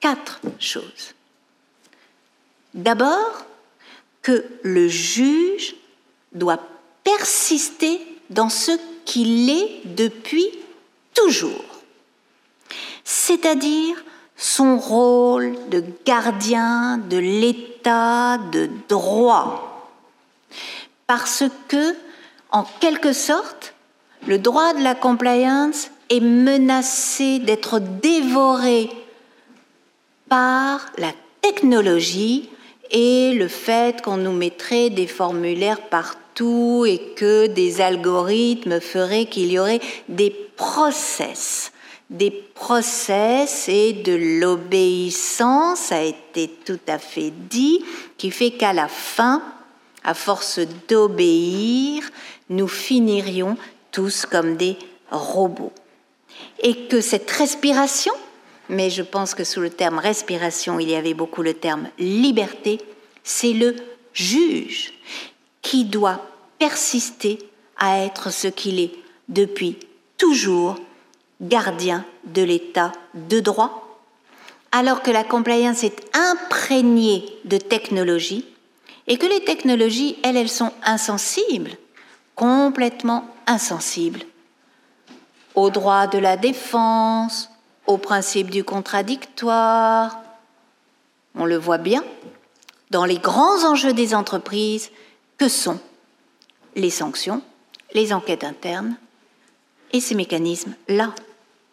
Quatre 0.00 0.40
choses. 0.58 1.14
D'abord, 2.74 3.44
que 4.22 4.44
le 4.62 4.88
juge 4.88 5.76
doit 6.32 6.60
persister 7.16 8.00
dans 8.30 8.48
ce 8.48 8.72
qu'il 9.04 9.50
est 9.50 9.80
depuis 9.84 10.48
toujours, 11.14 11.64
c'est-à-dire 13.04 13.96
son 14.36 14.78
rôle 14.78 15.56
de 15.70 15.84
gardien 16.06 16.98
de 16.98 17.18
l'état 17.18 18.38
de 18.52 18.70
droit. 18.88 19.92
Parce 21.06 21.44
que, 21.68 21.94
en 22.52 22.64
quelque 22.80 23.12
sorte, 23.12 23.74
le 24.26 24.38
droit 24.38 24.72
de 24.74 24.82
la 24.82 24.94
compliance 24.94 25.90
est 26.08 26.20
menacé 26.20 27.38
d'être 27.38 27.80
dévoré 27.80 28.90
par 30.28 30.86
la 30.98 31.12
technologie 31.42 32.48
et 32.90 33.32
le 33.32 33.48
fait 33.48 34.00
qu'on 34.02 34.16
nous 34.16 34.32
mettrait 34.32 34.90
des 34.90 35.06
formulaires 35.06 35.80
partout 35.88 36.19
et 36.86 37.14
que 37.16 37.46
des 37.46 37.80
algorithmes 37.80 38.80
feraient 38.80 39.26
qu'il 39.26 39.52
y 39.52 39.58
aurait 39.58 39.80
des 40.08 40.30
process 40.56 41.72
des 42.10 42.32
process 42.32 43.68
et 43.68 43.92
de 43.92 44.40
l'obéissance, 44.40 45.92
a 45.92 46.02
été 46.02 46.50
tout 46.66 46.80
à 46.88 46.98
fait 46.98 47.32
dit, 47.48 47.84
qui 48.18 48.32
fait 48.32 48.50
qu'à 48.50 48.72
la 48.72 48.88
fin, 48.88 49.42
à 50.02 50.14
force 50.14 50.58
d'obéir, 50.88 52.02
nous 52.48 52.66
finirions 52.66 53.56
tous 53.92 54.26
comme 54.26 54.56
des 54.56 54.76
robots. 55.10 55.72
Et 56.62 56.88
que 56.88 57.00
cette 57.00 57.30
respiration, 57.30 58.12
mais 58.68 58.90
je 58.90 59.02
pense 59.02 59.34
que 59.34 59.44
sous 59.44 59.60
le 59.60 59.70
terme 59.70 59.98
respiration, 59.98 60.80
il 60.80 60.90
y 60.90 60.96
avait 60.96 61.14
beaucoup 61.14 61.42
le 61.42 61.54
terme 61.54 61.88
liberté, 61.98 62.80
c'est 63.22 63.52
le 63.52 63.76
juge 64.12 64.94
qui 65.62 65.84
doit 65.84 66.20
persister 66.60 67.38
à 67.78 67.98
être 67.98 68.30
ce 68.30 68.46
qu'il 68.46 68.78
est 68.78 68.92
depuis 69.28 69.78
toujours 70.18 70.76
gardien 71.40 72.04
de 72.24 72.42
l'état 72.42 72.92
de 73.14 73.40
droit, 73.40 73.98
alors 74.70 75.02
que 75.02 75.10
la 75.10 75.24
compliance 75.24 75.82
est 75.82 76.16
imprégnée 76.16 77.24
de 77.46 77.56
technologies 77.56 78.44
et 79.08 79.16
que 79.16 79.26
les 79.26 79.42
technologies, 79.42 80.18
elles, 80.22 80.36
elles 80.36 80.50
sont 80.50 80.72
insensibles, 80.84 81.72
complètement 82.36 83.26
insensibles 83.46 84.20
au 85.54 85.70
droit 85.70 86.06
de 86.06 86.18
la 86.18 86.36
défense, 86.36 87.50
au 87.86 87.98
principe 87.98 88.50
du 88.50 88.62
contradictoire. 88.62 90.18
On 91.34 91.44
le 91.44 91.56
voit 91.56 91.78
bien 91.78 92.04
dans 92.90 93.04
les 93.04 93.18
grands 93.18 93.64
enjeux 93.64 93.92
des 93.92 94.14
entreprises 94.14 94.90
que 95.38 95.48
sont 95.48 95.80
les 96.74 96.90
sanctions, 96.90 97.42
les 97.92 98.12
enquêtes 98.12 98.44
internes 98.44 98.96
et 99.92 100.00
ces 100.00 100.14
mécanismes-là 100.14 101.14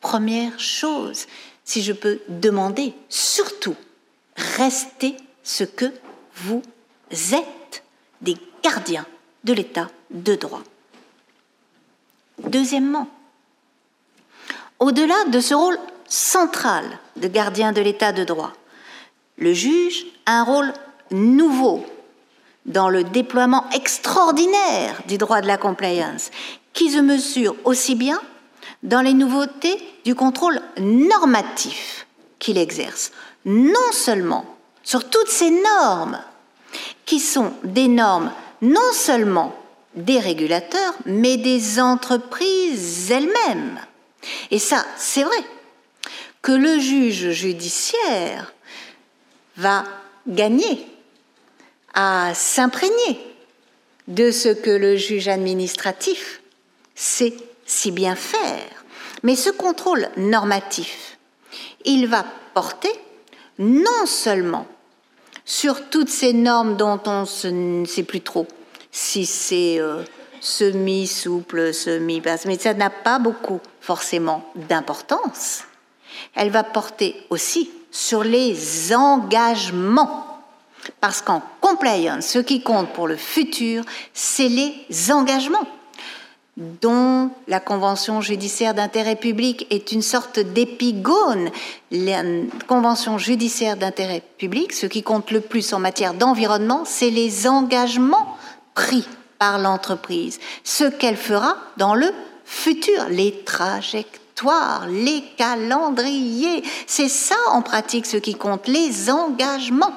première 0.02 0.60
chose, 0.60 1.26
si 1.64 1.82
je 1.82 1.94
peux 1.94 2.20
demander, 2.30 2.94
surtout, 3.10 3.76
restez 4.58 5.18
ce 5.44 5.64
que 5.64 5.92
vous 6.36 6.62
êtes, 7.12 7.84
des 8.22 8.38
gardiens 8.64 9.06
de 9.44 9.54
l'état 9.54 9.90
de 10.10 10.36
droit. 10.36 10.64
Deuxièmement, 12.40 13.08
au-delà 14.80 15.26
de 15.26 15.40
ce 15.40 15.54
rôle 15.54 15.78
central 16.08 16.86
de 17.16 17.28
gardien 17.28 17.72
de 17.72 17.82
l'état 17.82 18.12
de 18.12 18.24
droit, 18.24 18.54
le 19.38 19.54
juge 19.54 20.06
a 20.26 20.40
un 20.40 20.44
rôle 20.44 20.74
nouveau 21.12 21.86
dans 22.68 22.90
le 22.90 23.04
déploiement 23.04 23.66
extraordinaire 23.74 25.02
du 25.08 25.18
droit 25.18 25.42
de 25.42 25.48
la 25.48 25.58
compliance, 25.58 26.30
qui 26.74 26.92
se 26.92 27.00
mesure 27.00 27.56
aussi 27.64 27.96
bien 27.96 28.22
dans 28.84 29.02
les 29.02 29.14
nouveautés 29.14 29.82
du 30.06 30.14
contrôle 30.14 30.62
normatif 30.80 32.06
qu'il 32.40 32.58
exerce, 32.58 33.12
non 33.46 33.92
seulement 33.92 34.46
sur 34.84 35.10
toutes 35.10 35.30
ces 35.30 35.50
normes, 35.50 36.20
qui 37.06 37.20
sont 37.20 37.54
des 37.64 37.88
normes 37.88 38.32
non 38.62 38.92
seulement 38.94 39.56
des 39.96 40.20
régulateurs, 40.20 40.94
mais 41.06 41.38
des 41.38 41.80
entreprises 41.80 43.12
elles-mêmes. 43.12 43.80
Et 44.52 44.60
ça, 44.60 44.86
c'est 44.98 45.24
vrai, 45.24 45.44
que 46.42 46.52
le 46.52 46.80
juge 46.80 47.32
judiciaire 47.32 48.54
va 49.58 49.84
gagner 50.28 50.88
à 52.00 52.36
s'imprégner 52.36 53.20
de 54.08 54.30
ce 54.30 54.50
que 54.50 54.70
le 54.70 54.96
juge 54.96 55.28
administratif 55.28 56.42
sait 56.94 57.34
si 57.66 57.90
bien 57.90 58.16
faire. 58.16 58.86
Mais 59.24 59.36
ce 59.36 59.50
contrôle 59.50 60.08
normatif, 60.16 61.18
il 61.86 62.06
va 62.08 62.24
porter 62.54 62.92
non 63.58 64.06
seulement 64.06 64.68
sur 65.44 65.90
toutes 65.90 66.10
ces 66.10 66.34
normes 66.34 66.78
dont 66.78 67.00
on 67.08 67.26
ne 67.52 67.86
sait 67.86 68.04
plus 68.04 68.22
trop 68.22 68.46
si 68.92 69.26
c'est 69.26 69.80
euh, 69.80 70.04
semi-souple, 70.40 71.74
semi-basse, 71.74 72.46
mais 72.46 72.60
ça 72.60 72.76
n'a 72.76 72.92
pas 72.92 73.18
beaucoup 73.18 73.60
forcément 73.82 74.46
d'importance. 74.56 75.64
Elle 76.36 76.52
va 76.52 76.64
porter 76.64 77.16
aussi 77.32 77.72
sur 77.92 78.24
les 78.24 78.94
engagements. 78.94 80.27
Parce 81.02 81.22
qu'en 81.22 81.42
compliance, 81.62 82.26
ce 82.28 82.40
qui 82.40 82.62
compte 82.62 82.94
pour 82.94 83.08
le 83.08 83.18
futur, 83.18 83.84
c'est 84.14 84.50
les 84.50 84.74
engagements 85.12 85.68
dont 86.58 87.30
la 87.48 87.60
Convention 87.60 88.20
judiciaire 88.20 88.74
d'intérêt 88.74 89.16
public 89.16 89.68
est 89.70 89.92
une 89.92 90.02
sorte 90.02 90.40
d'épigone. 90.40 91.52
La 91.92 92.24
Convention 92.68 93.20
judiciaire 93.20 93.78
d'intérêt 93.78 94.24
public, 94.38 94.74
ce 94.74 94.88
qui 94.88 95.04
compte 95.04 95.30
le 95.32 95.42
plus 95.42 95.72
en 95.74 95.80
matière 95.80 96.16
d'environnement, 96.16 96.84
c'est 96.84 97.12
les 97.12 97.48
engagements 97.48 98.38
pris 98.74 99.08
par 99.38 99.60
l'entreprise, 99.60 100.40
ce 100.64 100.86
qu'elle 100.86 101.16
fera 101.16 101.58
dans 101.78 101.94
le 101.94 102.12
futur, 102.44 103.08
les 103.10 103.44
trajectoires, 103.44 104.88
les 104.88 105.24
calendriers. 105.38 106.64
C'est 106.88 107.10
ça 107.10 107.36
en 107.52 107.62
pratique 107.62 108.08
ce 108.08 108.18
qui 108.18 108.34
compte, 108.34 108.68
les 108.68 109.12
engagements. 109.12 109.94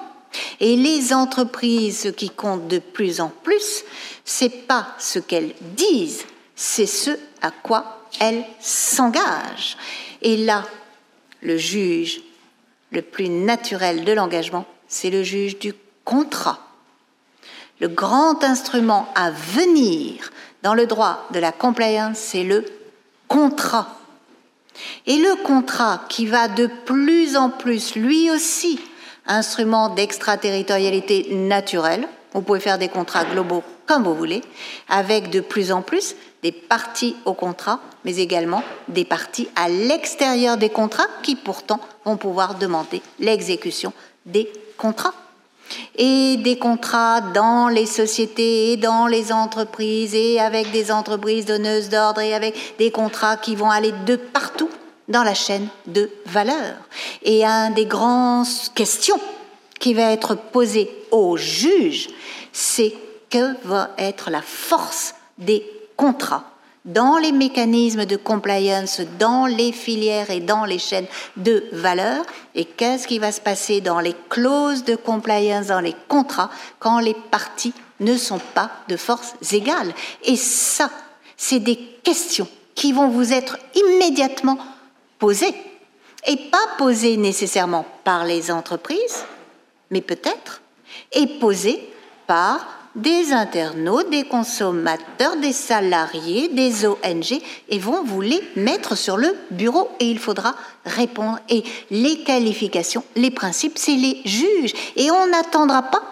Et 0.61 0.77
les 0.77 1.13
entreprises, 1.13 2.01
ce 2.01 2.09
qui 2.09 2.31
compte 2.31 2.69
de 2.69 2.79
plus 2.79 3.21
en 3.21 3.29
plus, 3.29 3.85
c'est 4.25 4.67
pas 4.67 4.95
ce 4.99 5.19
qu'elles 5.19 5.55
disent, 5.61 6.25
c'est 6.55 6.87
ce 6.87 7.11
à 7.43 7.51
quoi 7.51 8.07
elle 8.21 8.45
s'engage. 8.61 9.77
Et 10.23 10.37
là, 10.37 10.65
le 11.41 11.57
juge 11.57 12.21
le 12.91 13.03
plus 13.03 13.29
naturel 13.29 14.05
de 14.05 14.13
l'engagement, 14.13 14.67
c'est 14.89 15.11
le 15.11 15.23
juge 15.23 15.59
du 15.59 15.73
contrat. 16.05 16.59
Le 17.81 17.89
grand 17.89 18.45
instrument 18.45 19.09
à 19.15 19.31
venir 19.31 20.31
dans 20.63 20.75
le 20.75 20.87
droit 20.87 21.27
de 21.33 21.39
la 21.39 21.53
compliance, 21.53 22.19
c'est 22.19 22.45
le 22.45 22.65
contrat. 23.27 23.97
Et 25.07 25.17
le 25.17 25.43
contrat 25.45 26.05
qui 26.09 26.27
va 26.27 26.49
de 26.49 26.69
plus 26.85 27.37
en 27.37 27.49
plus, 27.49 27.95
lui 27.95 28.31
aussi, 28.31 28.81
instrument 29.27 29.91
d'extraterritorialité 29.91 31.35
naturelle, 31.35 32.07
vous 32.33 32.43
pouvez 32.43 32.61
faire 32.61 32.79
des 32.79 32.89
contrats 32.89 33.25
globaux 33.25 33.63
comme 33.87 34.05
vous 34.05 34.15
voulez, 34.15 34.43
avec 34.89 35.31
de 35.31 35.41
plus 35.41 35.73
en 35.73 35.83
plus 35.83 36.15
des 36.45 36.53
parties 36.53 37.17
au 37.25 37.35
contrat, 37.35 37.81
mais 38.05 38.19
également 38.19 38.63
des 38.87 39.05
parties 39.05 39.49
à 39.57 39.69
l'extérieur 39.69 40.57
des 40.57 40.69
contrats 40.69 41.09
qui 41.25 41.35
pourtant 41.35 41.81
vont 42.05 42.17
pouvoir 42.17 42.55
demander 42.55 43.03
l'exécution 43.19 43.93
des 44.27 44.51
contrats. 44.79 45.15
Et 45.97 46.37
des 46.37 46.59
contrats 46.59 47.21
dans 47.21 47.69
les 47.69 47.87
sociétés 47.87 48.73
et 48.73 48.77
dans 48.77 49.07
les 49.07 49.33
entreprises 49.33 50.15
et 50.15 50.41
avec 50.41 50.71
des 50.73 50.91
entreprises 50.91 51.47
donneuses 51.47 51.89
d'ordre 51.89 52.21
et 52.21 52.35
avec 52.35 52.77
des 52.79 52.91
contrats 52.91 53.37
qui 53.37 53.55
vont 53.55 53.71
aller 53.71 53.93
de 54.07 54.17
partout 54.17 54.71
dans 55.11 55.23
la 55.23 55.35
chaîne 55.35 55.69
de 55.87 56.11
valeur. 56.27 56.77
Et 57.23 57.45
un 57.45 57.71
des 57.71 57.87
grandes 57.87 58.47
questions 58.75 59.21
qui 59.79 59.93
va 59.95 60.13
être 60.13 60.35
posée 60.35 60.91
au 61.11 61.37
juge, 61.37 62.09
c'est 62.53 62.95
que 63.29 63.55
va 63.67 63.91
être 63.99 64.31
la 64.31 64.43
force 64.43 65.15
des 65.39 65.65
contrats 65.97 66.45
dans 66.85 67.19
les 67.19 67.33
mécanismes 67.33 68.07
de 68.07 68.17
compliance, 68.17 69.03
dans 69.19 69.47
les 69.47 69.73
filières 69.73 70.31
et 70.31 70.41
dans 70.41 70.65
les 70.65 70.79
chaînes 70.79 71.07
de 71.37 71.65
valeur, 71.73 72.25
et 72.55 72.65
qu'est-ce 72.65 73.07
qui 73.07 73.19
va 73.19 73.33
se 73.33 73.41
passer 73.41 73.81
dans 73.81 74.01
les 74.01 74.17
clauses 74.31 74.85
de 74.85 74.97
compliance, 74.97 75.67
dans 75.67 75.81
les 75.81 75.95
contrats, 76.09 76.51
quand 76.79 76.99
les 76.99 77.15
parties 77.31 77.75
ne 78.01 78.17
sont 78.17 78.41
pas 78.55 78.71
de 78.89 78.97
forces 78.97 79.35
égales. 79.53 79.93
Et 80.25 80.37
ça, 80.37 80.91
c'est 81.37 81.61
des 81.61 81.77
questions 82.03 82.49
qui 82.75 82.93
vont 82.93 83.09
vous 83.09 83.33
être 83.33 83.59
immédiatement 83.75 84.59
posées, 85.21 85.55
et 86.27 86.37
pas 86.37 86.59
posées 86.77 87.17
nécessairement 87.17 87.87
par 88.03 88.25
les 88.25 88.51
entreprises, 88.51 89.25
mais 89.91 90.01
peut-être, 90.01 90.63
et 91.13 91.39
posées 91.39 91.89
par 92.27 92.67
des 92.97 93.33
internautes, 93.33 94.11
des 94.11 94.25
consommateurs, 94.25 95.37
des 95.37 95.53
salariés, 95.53 96.49
des 96.49 96.87
ONG, 96.87 97.41
et 97.69 97.79
vont 97.79 98.03
vous 98.03 98.21
les 98.21 98.43
mettre 98.57 98.97
sur 98.97 99.17
le 99.17 99.37
bureau 99.53 99.89
et 100.01 100.07
il 100.07 100.19
faudra 100.19 100.55
répondre. 100.85 101.39
Et 101.49 101.63
les 101.91 102.25
qualifications, 102.25 103.05
les 103.15 103.31
principes, 103.31 103.79
c'est 103.79 103.95
les 103.95 104.21
juges. 104.25 104.73
Et 104.97 105.11
on 105.11 105.29
n'attendra 105.29 105.83
pas 105.83 106.03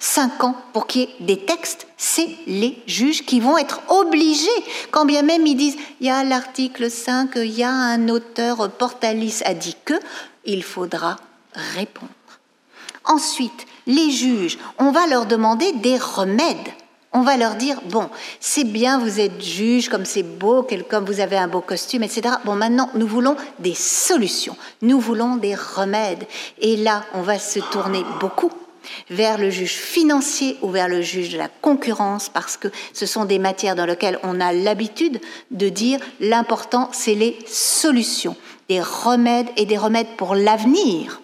cinq 0.00 0.42
ans 0.42 0.56
pour 0.72 0.86
qu'il 0.86 1.02
y 1.02 1.04
ait 1.04 1.16
des 1.20 1.36
textes, 1.36 1.86
c'est 1.96 2.28
les 2.46 2.82
juges 2.86 3.24
qui 3.24 3.38
vont 3.38 3.58
être 3.58 3.82
obligés, 3.88 4.48
quand 4.90 5.04
bien 5.04 5.22
même 5.22 5.46
ils 5.46 5.56
disent, 5.56 5.76
il 6.00 6.06
y 6.08 6.10
a 6.10 6.24
l'article 6.24 6.90
5, 6.90 7.32
il 7.36 7.56
y 7.56 7.62
a 7.62 7.70
un 7.70 8.08
auteur, 8.08 8.70
Portalis 8.70 9.42
a 9.44 9.54
dit 9.54 9.76
que, 9.84 9.94
il 10.46 10.64
faudra 10.64 11.16
répondre. 11.76 12.10
Ensuite, 13.04 13.66
les 13.86 14.10
juges, 14.10 14.58
on 14.78 14.90
va 14.90 15.06
leur 15.06 15.26
demander 15.26 15.72
des 15.72 15.98
remèdes. 15.98 16.56
On 17.12 17.22
va 17.22 17.36
leur 17.36 17.56
dire, 17.56 17.76
bon, 17.90 18.08
c'est 18.38 18.64
bien, 18.64 18.98
vous 18.98 19.18
êtes 19.18 19.42
juge, 19.42 19.88
comme 19.88 20.04
c'est 20.04 20.22
beau, 20.22 20.66
comme 20.88 21.04
vous 21.04 21.18
avez 21.18 21.36
un 21.36 21.48
beau 21.48 21.60
costume, 21.60 22.04
etc. 22.04 22.36
Bon, 22.44 22.54
maintenant, 22.54 22.88
nous 22.94 23.06
voulons 23.06 23.36
des 23.58 23.74
solutions, 23.74 24.56
nous 24.80 25.00
voulons 25.00 25.36
des 25.36 25.56
remèdes. 25.56 26.24
Et 26.60 26.76
là, 26.76 27.04
on 27.14 27.22
va 27.22 27.40
se 27.40 27.58
tourner 27.58 28.04
beaucoup 28.20 28.52
vers 29.08 29.38
le 29.38 29.50
juge 29.50 29.72
financier 29.72 30.56
ou 30.62 30.70
vers 30.70 30.88
le 30.88 31.02
juge 31.02 31.30
de 31.30 31.38
la 31.38 31.48
concurrence, 31.48 32.28
parce 32.28 32.56
que 32.56 32.68
ce 32.92 33.06
sont 33.06 33.24
des 33.24 33.38
matières 33.38 33.76
dans 33.76 33.86
lesquelles 33.86 34.18
on 34.22 34.40
a 34.40 34.52
l'habitude 34.52 35.20
de 35.50 35.68
dire 35.68 36.00
l'important, 36.20 36.88
c'est 36.92 37.14
les 37.14 37.38
solutions, 37.46 38.36
des 38.68 38.80
remèdes 38.80 39.48
et 39.56 39.66
des 39.66 39.78
remèdes 39.78 40.16
pour 40.16 40.34
l'avenir. 40.34 41.20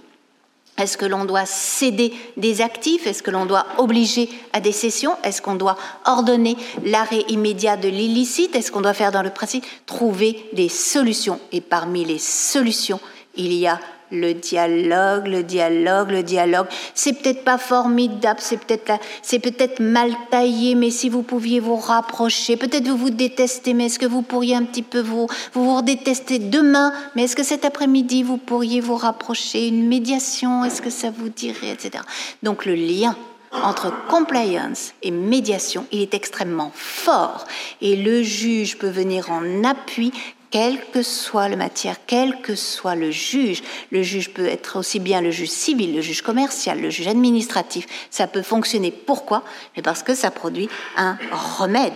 Est-ce 0.79 0.99
que 0.99 1.07
l'on 1.07 1.25
doit 1.25 1.47
céder 1.47 2.13
des 2.37 2.61
actifs? 2.61 3.07
Est-ce 3.07 3.23
que 3.23 3.31
l'on 3.31 3.47
doit 3.47 3.65
obliger 3.79 4.29
à 4.53 4.61
des 4.61 4.73
cessions? 4.73 5.17
Est-ce 5.23 5.41
qu'on 5.41 5.55
doit 5.55 5.79
ordonner 6.05 6.57
l'arrêt 6.85 7.25
immédiat 7.29 7.79
de 7.79 7.89
l'illicite? 7.89 8.55
Est-ce 8.55 8.71
qu'on 8.71 8.83
doit 8.83 8.93
faire 8.93 9.13
dans 9.13 9.23
le 9.23 9.31
principe 9.31 9.65
trouver 9.87 10.45
des 10.53 10.69
solutions? 10.69 11.41
Et 11.51 11.63
parmi 11.63 12.05
les 12.05 12.19
solutions, 12.19 13.01
il 13.37 13.55
y 13.55 13.67
a 13.67 13.81
le 14.11 14.35
dialogue, 14.35 15.27
le 15.27 15.43
dialogue, 15.43 16.11
le 16.11 16.23
dialogue. 16.23 16.67
C'est 16.95 17.15
peut-être 17.15 17.45
pas 17.45 17.59
formidable, 17.59 18.41
c'est 18.41 18.59
peut-être 18.59 19.01
c'est 19.23 19.39
peut-être 19.39 19.81
mal 19.81 20.13
taillé, 20.31 20.75
mais 20.75 20.91
si 20.91 21.09
vous 21.09 21.23
pouviez 21.23 21.61
vous 21.61 21.77
rapprocher, 21.77 22.57
peut-être 22.57 22.89
vous 22.89 22.97
vous 22.97 23.11
détestez, 23.11 23.75
mais 23.75 23.87
est-ce 23.87 23.99
que 23.99 24.07
vous 24.07 24.23
pourriez 24.23 24.55
un 24.55 24.65
petit 24.65 24.83
peu 24.83 25.01
vous 25.01 25.27
vous, 25.53 25.65
vous 25.65 25.83
détester 25.83 26.39
demain, 26.39 26.93
mais 27.15 27.25
est-ce 27.25 27.37
que 27.37 27.43
cet 27.43 27.65
après-midi 27.65 28.23
vous 28.23 28.39
pourriez 28.39 28.81
vous 28.81 28.97
rapprocher, 28.97 29.69
une 29.69 29.87
médiation, 29.87 30.65
est-ce 30.65 30.83
que 30.83 30.91
ça 30.91 31.11
vous 31.11 31.29
dirait, 31.29 31.71
etc. 31.71 32.03
Donc 32.43 32.65
le 32.65 32.75
lien 32.75 33.17
entre 33.63 33.93
compliance 34.09 34.93
et 35.03 35.11
médiation, 35.11 35.87
il 35.93 36.03
est 36.03 36.15
extrêmement 36.15 36.73
fort 36.75 37.45
et 37.81 37.97
le 37.97 38.23
juge 38.23 38.79
peut 38.79 38.89
venir 38.89 39.31
en 39.31 39.65
appui 39.65 40.13
quelle 40.57 40.81
que 40.91 41.03
soit 41.03 41.51
la 41.51 41.57
matière, 41.57 41.97
quel 42.07 42.41
que 42.41 42.55
soit 42.55 42.95
le 42.95 43.11
juge. 43.11 43.63
Le 43.91 44.03
juge 44.03 44.31
peut 44.31 44.47
être 44.47 44.79
aussi 44.79 45.01
bien 45.01 45.21
le 45.21 45.31
juge 45.31 45.51
civil, 45.51 45.95
le 45.95 46.01
juge 46.01 46.23
commercial, 46.23 46.81
le 46.81 46.89
juge 46.89 47.09
administratif. 47.09 47.87
Ça 48.09 48.27
peut 48.27 48.41
fonctionner. 48.41 48.91
Pourquoi? 48.91 49.45
Parce 49.85 50.03
que 50.03 50.15
ça 50.15 50.31
produit 50.31 50.71
un 50.97 51.19
remède. 51.59 51.93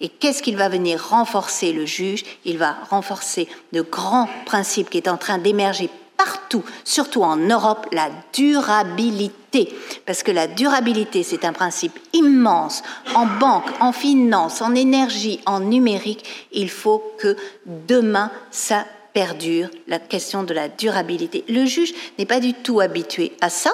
Et 0.00 0.08
qu'est-ce 0.08 0.44
qu'il 0.44 0.56
va 0.56 0.68
venir 0.68 1.08
renforcer 1.08 1.72
le 1.72 1.86
juge? 1.86 2.22
Il 2.44 2.56
va 2.56 2.76
renforcer 2.88 3.48
le 3.72 3.82
grand 3.82 4.28
principe 4.46 4.90
qui 4.90 4.98
est 4.98 5.08
en 5.08 5.16
train 5.16 5.38
d'émerger 5.38 5.90
partout, 6.16 6.64
surtout 6.84 7.22
en 7.22 7.36
Europe, 7.36 7.86
la 7.92 8.10
durabilité. 8.32 9.74
Parce 10.06 10.22
que 10.22 10.32
la 10.32 10.46
durabilité, 10.46 11.22
c'est 11.22 11.44
un 11.44 11.52
principe 11.52 11.98
immense. 12.12 12.82
En 13.14 13.26
banque, 13.26 13.70
en 13.80 13.92
finance, 13.92 14.62
en 14.62 14.74
énergie, 14.74 15.40
en 15.46 15.60
numérique, 15.60 16.48
il 16.52 16.70
faut 16.70 17.02
que 17.18 17.36
demain, 17.66 18.30
ça 18.50 18.84
perdure, 19.14 19.68
la 19.86 19.98
question 19.98 20.42
de 20.42 20.52
la 20.52 20.68
durabilité. 20.68 21.44
Le 21.48 21.64
juge 21.64 21.94
n'est 22.18 22.26
pas 22.26 22.40
du 22.40 22.52
tout 22.52 22.80
habitué 22.80 23.32
à 23.40 23.48
ça, 23.48 23.72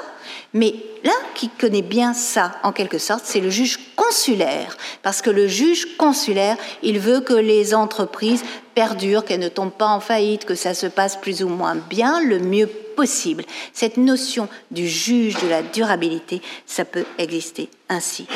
mais 0.52 0.74
l'un 1.02 1.10
qui 1.34 1.48
connaît 1.48 1.82
bien 1.82 2.12
ça, 2.12 2.52
en 2.62 2.72
quelque 2.72 2.98
sorte, 2.98 3.24
c'est 3.24 3.40
le 3.40 3.50
juge 3.50 3.78
consulaire, 3.96 4.76
parce 5.02 5.22
que 5.22 5.30
le 5.30 5.48
juge 5.48 5.96
consulaire, 5.96 6.56
il 6.82 6.98
veut 6.98 7.20
que 7.20 7.32
les 7.34 7.74
entreprises 7.74 8.44
perdurent, 8.74 9.24
qu'elles 9.24 9.40
ne 9.40 9.48
tombent 9.48 9.72
pas 9.72 9.88
en 9.88 10.00
faillite, 10.00 10.44
que 10.44 10.54
ça 10.54 10.74
se 10.74 10.86
passe 10.86 11.16
plus 11.16 11.42
ou 11.42 11.48
moins 11.48 11.74
bien, 11.74 12.20
le 12.22 12.38
mieux 12.38 12.66
possible. 12.66 12.89
Cette 13.06 13.96
notion 13.96 14.48
du 14.70 14.88
juge 14.88 15.34
de 15.42 15.48
la 15.48 15.62
durabilité, 15.62 16.42
ça 16.66 16.84
peut 16.84 17.04
exister 17.18 17.68
ainsi. 17.88 18.26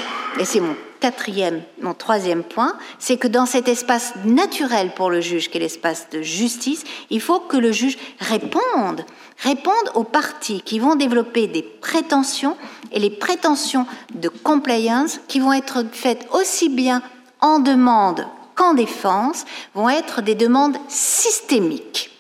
Et 0.40 0.44
c'est 0.44 0.60
mon 0.60 0.74
quatrième, 1.00 1.62
mon 1.80 1.94
troisième 1.94 2.42
point, 2.42 2.76
c'est 2.98 3.16
que 3.16 3.28
dans 3.28 3.46
cet 3.46 3.68
espace 3.68 4.14
naturel 4.24 4.92
pour 4.94 5.10
le 5.10 5.20
juge, 5.20 5.50
qui 5.50 5.58
est 5.58 5.60
l'espace 5.60 6.08
de 6.10 6.22
justice, 6.22 6.84
il 7.10 7.20
faut 7.20 7.40
que 7.40 7.56
le 7.56 7.72
juge 7.72 7.98
réponde, 8.20 9.04
réponde 9.38 9.90
aux 9.94 10.04
parties 10.04 10.62
qui 10.62 10.78
vont 10.78 10.96
développer 10.96 11.46
des 11.46 11.62
prétentions 11.62 12.56
et 12.90 12.98
les 12.98 13.10
prétentions 13.10 13.86
de 14.14 14.28
compliance 14.28 15.20
qui 15.28 15.40
vont 15.40 15.52
être 15.52 15.84
faites 15.92 16.26
aussi 16.32 16.68
bien 16.68 17.02
en 17.40 17.58
demande 17.58 18.26
qu'en 18.54 18.74
défense, 18.74 19.44
vont 19.74 19.88
être 19.88 20.22
des 20.22 20.36
demandes 20.36 20.76
systémiques. 20.88 22.13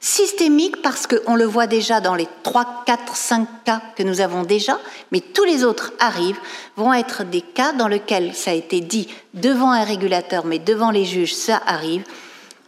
Systémique 0.00 0.82
parce 0.82 1.06
qu'on 1.06 1.34
le 1.34 1.44
voit 1.44 1.66
déjà 1.66 2.00
dans 2.00 2.14
les 2.14 2.28
3, 2.42 2.84
4, 2.86 3.16
5 3.16 3.48
cas 3.64 3.82
que 3.96 4.02
nous 4.02 4.20
avons 4.20 4.42
déjà, 4.42 4.78
mais 5.10 5.20
tous 5.20 5.44
les 5.44 5.64
autres 5.64 5.92
arrivent, 5.98 6.38
vont 6.76 6.92
être 6.92 7.24
des 7.24 7.40
cas 7.40 7.72
dans 7.72 7.88
lesquels 7.88 8.34
ça 8.34 8.50
a 8.50 8.54
été 8.54 8.80
dit 8.80 9.08
devant 9.34 9.70
un 9.70 9.84
régulateur, 9.84 10.44
mais 10.44 10.58
devant 10.58 10.90
les 10.90 11.04
juges, 11.04 11.34
ça 11.34 11.60
arrive. 11.66 12.04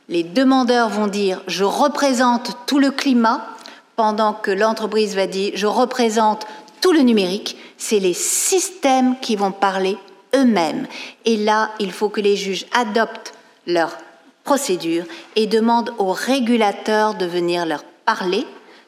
Les 0.08 0.22
demandeurs 0.22 0.88
vont 0.88 1.06
dire 1.06 1.42
je 1.46 1.64
représente 1.64 2.56
tout 2.66 2.78
le 2.78 2.90
climat, 2.90 3.46
pendant 3.98 4.32
que 4.32 4.52
l'entreprise 4.52 5.16
va 5.16 5.26
dire 5.26 5.52
je 5.54 5.66
représente 5.66 6.46
tout 6.80 6.92
le 6.92 7.00
numérique. 7.00 7.56
C'est 7.76 7.98
les 7.98 8.14
systèmes 8.14 9.18
qui 9.20 9.36
vont 9.36 9.52
parler 9.52 9.98
eux-mêmes. 10.34 10.86
Et 11.24 11.36
là, 11.36 11.70
il 11.80 11.92
faut 11.92 12.08
que 12.08 12.20
les 12.20 12.36
juges 12.36 12.66
adoptent 12.72 13.32
leur 13.66 13.96
procédure 14.48 15.04
et 15.36 15.46
demande 15.46 15.92
aux 15.98 16.12
régulateurs 16.12 17.12
de 17.12 17.26
venir 17.26 17.66
leur 17.66 17.84
parler, 18.06 18.46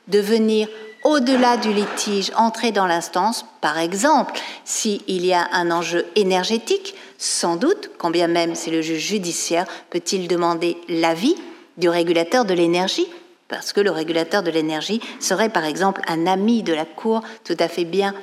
de 0.08 0.18
venir 0.18 0.66
au-delà 1.04 1.58
du 1.58 1.70
litige, 1.70 2.32
entrer 2.34 2.72
dans 2.72 2.86
l'instance. 2.86 3.44
Par 3.60 3.76
exemple, 3.76 4.32
s'il 4.64 5.26
y 5.26 5.34
a 5.34 5.46
un 5.52 5.70
enjeu 5.70 6.06
énergétique, 6.16 6.94
sans 7.18 7.56
doute, 7.56 7.90
quand 7.98 8.08
bien 8.08 8.26
même 8.26 8.54
c'est 8.54 8.70
le 8.70 8.80
juge 8.80 9.02
judiciaire, 9.02 9.66
peut-il 9.90 10.28
demander 10.28 10.78
l'avis 10.88 11.36
du 11.76 11.90
régulateur 11.90 12.46
de 12.46 12.54
l'énergie 12.54 13.06
parce 13.48 13.74
que 13.74 13.82
le 13.82 13.90
régulateur 13.90 14.42
de 14.42 14.50
l'énergie 14.50 15.02
serait 15.18 15.50
par 15.50 15.66
exemple 15.66 16.00
un 16.08 16.26
ami 16.26 16.62
de 16.62 16.72
la 16.72 16.86
Cour 16.86 17.20
tout 17.44 17.56
à 17.58 17.68
fait 17.68 17.84
bien 17.84 18.14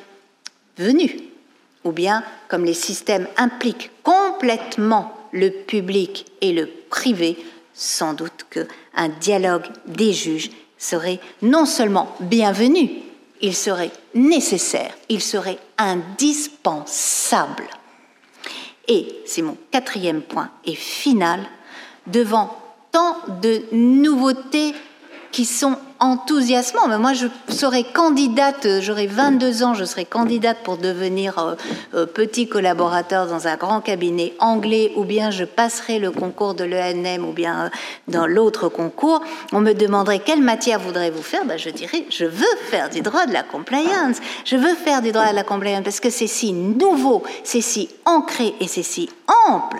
venu. 0.79 1.19
Ou 1.83 1.91
bien, 1.91 2.23
comme 2.47 2.65
les 2.65 2.73
systèmes 2.73 3.27
impliquent 3.37 3.91
complètement 4.01 5.16
le 5.37 5.51
public 5.51 6.25
et 6.41 6.53
le 6.53 6.67
privé, 6.89 7.37
sans 7.73 8.13
doute 8.13 8.45
qu'un 8.49 9.09
dialogue 9.09 9.67
des 9.85 10.13
juges 10.13 10.49
serait 10.77 11.19
non 11.41 11.65
seulement 11.65 12.15
bienvenu, 12.19 12.89
il 13.41 13.55
serait 13.55 13.91
nécessaire, 14.15 14.95
il 15.09 15.21
serait 15.21 15.59
indispensable. 15.77 17.67
Et 18.87 19.07
c'est 19.25 19.41
mon 19.41 19.57
quatrième 19.71 20.21
point 20.21 20.49
et 20.65 20.75
final, 20.75 21.41
devant 22.07 22.57
tant 22.91 23.17
de 23.41 23.63
nouveautés 23.71 24.73
qui 25.37 25.45
sont 25.45 25.77
enthousiasmants. 25.99 26.87
Mais 26.87 26.97
moi, 26.97 27.13
je 27.13 27.27
serai 27.47 27.83
candidate, 27.83 28.65
euh, 28.65 28.81
j'aurai 28.81 29.05
22 29.05 29.61
ans, 29.61 29.75
je 29.75 29.85
serai 29.85 30.03
candidate 30.03 30.57
pour 30.63 30.77
devenir 30.77 31.37
euh, 31.37 31.53
euh, 31.93 32.05
petit 32.07 32.49
collaborateur 32.49 33.27
dans 33.27 33.47
un 33.47 33.55
grand 33.55 33.79
cabinet 33.79 34.33
anglais, 34.39 34.91
ou 34.95 35.03
bien 35.03 35.29
je 35.29 35.43
passerai 35.43 35.99
le 35.99 36.09
concours 36.09 36.55
de 36.55 36.63
l'ENM, 36.63 37.23
ou 37.23 37.33
bien 37.33 37.69
dans 38.07 38.25
l'autre 38.25 38.67
concours. 38.67 39.21
On 39.53 39.61
me 39.61 39.73
demanderait 39.73 40.17
quelle 40.17 40.41
matière 40.41 40.79
voudrez-vous 40.79 41.21
faire? 41.21 41.45
Ben, 41.45 41.59
Je 41.59 41.69
dirais, 41.69 42.07
je 42.09 42.25
veux 42.25 42.57
faire 42.71 42.89
du 42.89 43.01
droit 43.01 43.27
de 43.27 43.33
la 43.33 43.43
compliance. 43.43 44.17
Je 44.43 44.55
veux 44.55 44.73
faire 44.73 45.03
du 45.03 45.11
droit 45.11 45.29
de 45.29 45.35
la 45.35 45.43
compliance 45.43 45.83
parce 45.83 45.99
que 45.99 46.09
c'est 46.09 46.25
si 46.25 46.51
nouveau, 46.51 47.21
c'est 47.43 47.61
si 47.61 47.89
ancré 48.05 48.55
et 48.59 48.67
c'est 48.67 48.81
si 48.81 49.07
ample 49.47 49.77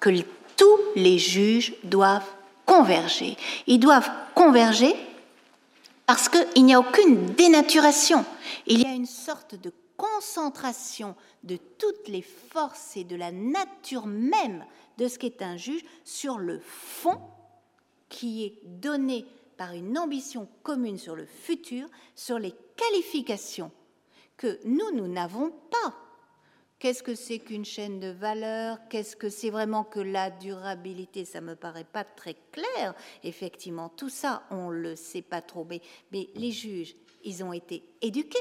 que 0.00 0.08
tous 0.56 0.80
les 0.96 1.18
juges 1.18 1.74
doivent 1.84 2.22
converger. 2.66 3.36
Ils 3.66 3.80
doivent 3.80 4.10
converger 4.34 4.94
parce 6.06 6.28
qu'il 6.28 6.64
n'y 6.64 6.74
a 6.74 6.80
aucune 6.80 7.26
dénaturation. 7.34 8.24
Il 8.66 8.82
y 8.82 8.86
a 8.86 8.92
une 8.92 9.06
sorte 9.06 9.54
de 9.54 9.72
concentration 9.96 11.14
de 11.44 11.56
toutes 11.78 12.08
les 12.08 12.22
forces 12.22 12.96
et 12.96 13.04
de 13.04 13.16
la 13.16 13.32
nature 13.32 14.06
même 14.06 14.64
de 14.98 15.08
ce 15.08 15.18
qu'est 15.18 15.42
un 15.42 15.56
juge 15.56 15.84
sur 16.04 16.38
le 16.38 16.60
fond 16.60 17.20
qui 18.08 18.44
est 18.44 18.58
donné 18.64 19.24
par 19.56 19.72
une 19.72 19.98
ambition 19.98 20.48
commune 20.62 20.98
sur 20.98 21.16
le 21.16 21.26
futur, 21.26 21.88
sur 22.14 22.38
les 22.38 22.54
qualifications 22.76 23.70
que 24.36 24.58
nous, 24.64 24.90
nous 24.92 25.08
n'avons 25.08 25.50
pas 25.70 25.94
Qu'est-ce 26.84 27.02
que 27.02 27.14
c'est 27.14 27.38
qu'une 27.38 27.64
chaîne 27.64 27.98
de 27.98 28.08
valeur? 28.08 28.78
Qu'est-ce 28.90 29.16
que 29.16 29.30
c'est 29.30 29.48
vraiment 29.48 29.84
que 29.84 30.00
la 30.00 30.30
durabilité? 30.30 31.24
Ça 31.24 31.40
me 31.40 31.56
paraît 31.56 31.86
pas 31.90 32.04
très 32.04 32.36
clair. 32.52 32.94
Effectivement, 33.22 33.88
tout 33.88 34.10
ça, 34.10 34.42
on 34.50 34.68
le 34.68 34.94
sait 34.94 35.22
pas 35.22 35.40
trop. 35.40 35.64
Mais, 35.64 35.80
mais 36.12 36.28
les 36.34 36.52
juges, 36.52 36.94
ils 37.24 37.42
ont 37.42 37.54
été 37.54 37.82
éduqués 38.02 38.36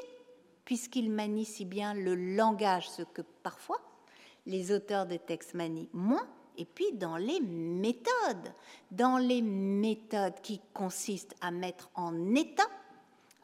puisqu'ils 0.66 1.10
manient 1.10 1.46
si 1.46 1.64
bien 1.64 1.94
le 1.94 2.16
langage, 2.16 2.90
ce 2.90 3.04
que 3.04 3.22
parfois 3.22 3.80
les 4.46 4.74
auteurs 4.74 5.06
de 5.06 5.16
textes 5.16 5.54
manient 5.54 5.88
moins 5.94 6.28
et 6.58 6.66
puis 6.66 6.92
dans 6.92 7.16
les 7.16 7.40
méthodes, 7.40 8.54
dans 8.92 9.20
les 9.20 9.42
méthodes 9.42 10.42
qui 10.44 10.60
consistent 10.74 11.38
à 11.40 11.50
mettre 11.50 11.90
en 11.96 12.36
état 12.36 12.68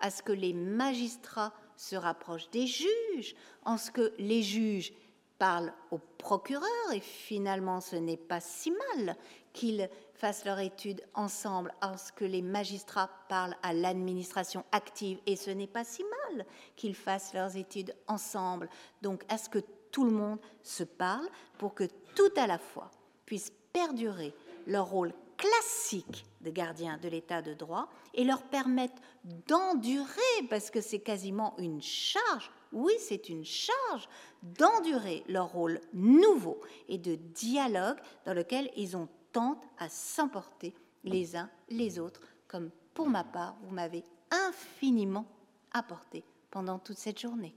à 0.02 0.12
ce 0.12 0.22
que 0.22 0.34
les 0.34 0.52
magistrats 0.52 1.54
se 1.80 1.96
rapprochent 1.96 2.50
des 2.50 2.68
juges, 2.68 3.36
en 3.64 3.78
ce 3.78 3.90
que 3.90 4.14
les 4.18 4.44
juges 4.44 4.92
parlent 5.38 5.74
au 5.92 5.98
procureur, 6.18 6.92
et 6.94 7.00
finalement 7.00 7.80
ce 7.80 7.96
n'est 7.96 8.18
pas 8.18 8.42
si 8.42 8.72
mal 8.72 9.16
qu'ils 9.54 9.90
fassent 10.14 10.44
leur 10.44 10.60
étude 10.60 11.02
ensemble, 11.14 11.74
en 11.82 11.96
ce 11.96 12.12
que 12.12 12.26
les 12.26 12.42
magistrats 12.42 13.10
parlent 13.30 13.56
à 13.64 13.72
l'administration 13.72 14.66
active, 14.74 15.22
et 15.26 15.38
ce 15.38 15.52
n'est 15.52 15.68
pas 15.68 15.86
si 15.86 16.04
mal 16.04 16.46
qu'ils 16.76 16.96
fassent 16.96 17.34
leurs 17.34 17.56
études 17.56 17.96
ensemble. 18.08 18.70
Donc 19.02 19.24
à 19.30 19.38
ce 19.38 19.48
que 19.48 19.60
tout 19.92 20.04
le 20.04 20.12
monde 20.12 20.40
se 20.62 20.84
parle 20.84 21.30
pour 21.58 21.74
que 21.76 21.86
tout 22.14 22.34
à 22.36 22.46
la 22.46 22.58
fois 22.58 22.92
puissent 23.26 23.54
perdurer 23.72 24.34
leur 24.68 24.90
rôle 24.90 25.14
classique 25.40 26.26
de 26.42 26.52
gardien 26.52 26.98
de 26.98 27.08
l'état 27.08 27.42
de 27.42 27.54
droit 27.54 27.90
et 28.14 28.26
leur 28.26 28.44
permettre 28.44 29.02
d'endurer, 29.48 30.48
parce 30.50 30.70
que 30.70 30.82
c'est 30.82 31.00
quasiment 31.00 31.56
une 31.58 31.82
charge, 31.82 32.52
oui 32.74 32.94
c'est 33.00 33.30
une 33.30 33.46
charge, 33.46 34.10
d'endurer 34.44 35.24
leur 35.28 35.52
rôle 35.52 35.80
nouveau 35.94 36.60
et 36.90 36.98
de 36.98 37.16
dialogue 37.16 37.98
dans 38.26 38.34
lequel 38.34 38.70
ils 38.76 38.98
ont 38.98 39.08
tenté 39.32 39.66
à 39.78 39.88
s'emporter 39.90 40.74
les 41.04 41.36
uns 41.36 41.50
les 41.70 42.00
autres, 42.00 42.22
comme 42.48 42.70
pour 42.94 43.08
ma 43.08 43.24
part 43.24 43.56
vous 43.64 43.74
m'avez 43.74 44.04
infiniment 44.32 45.26
apporté 45.72 46.24
pendant 46.52 46.80
toute 46.80 46.98
cette 46.98 47.20
journée. 47.20 47.56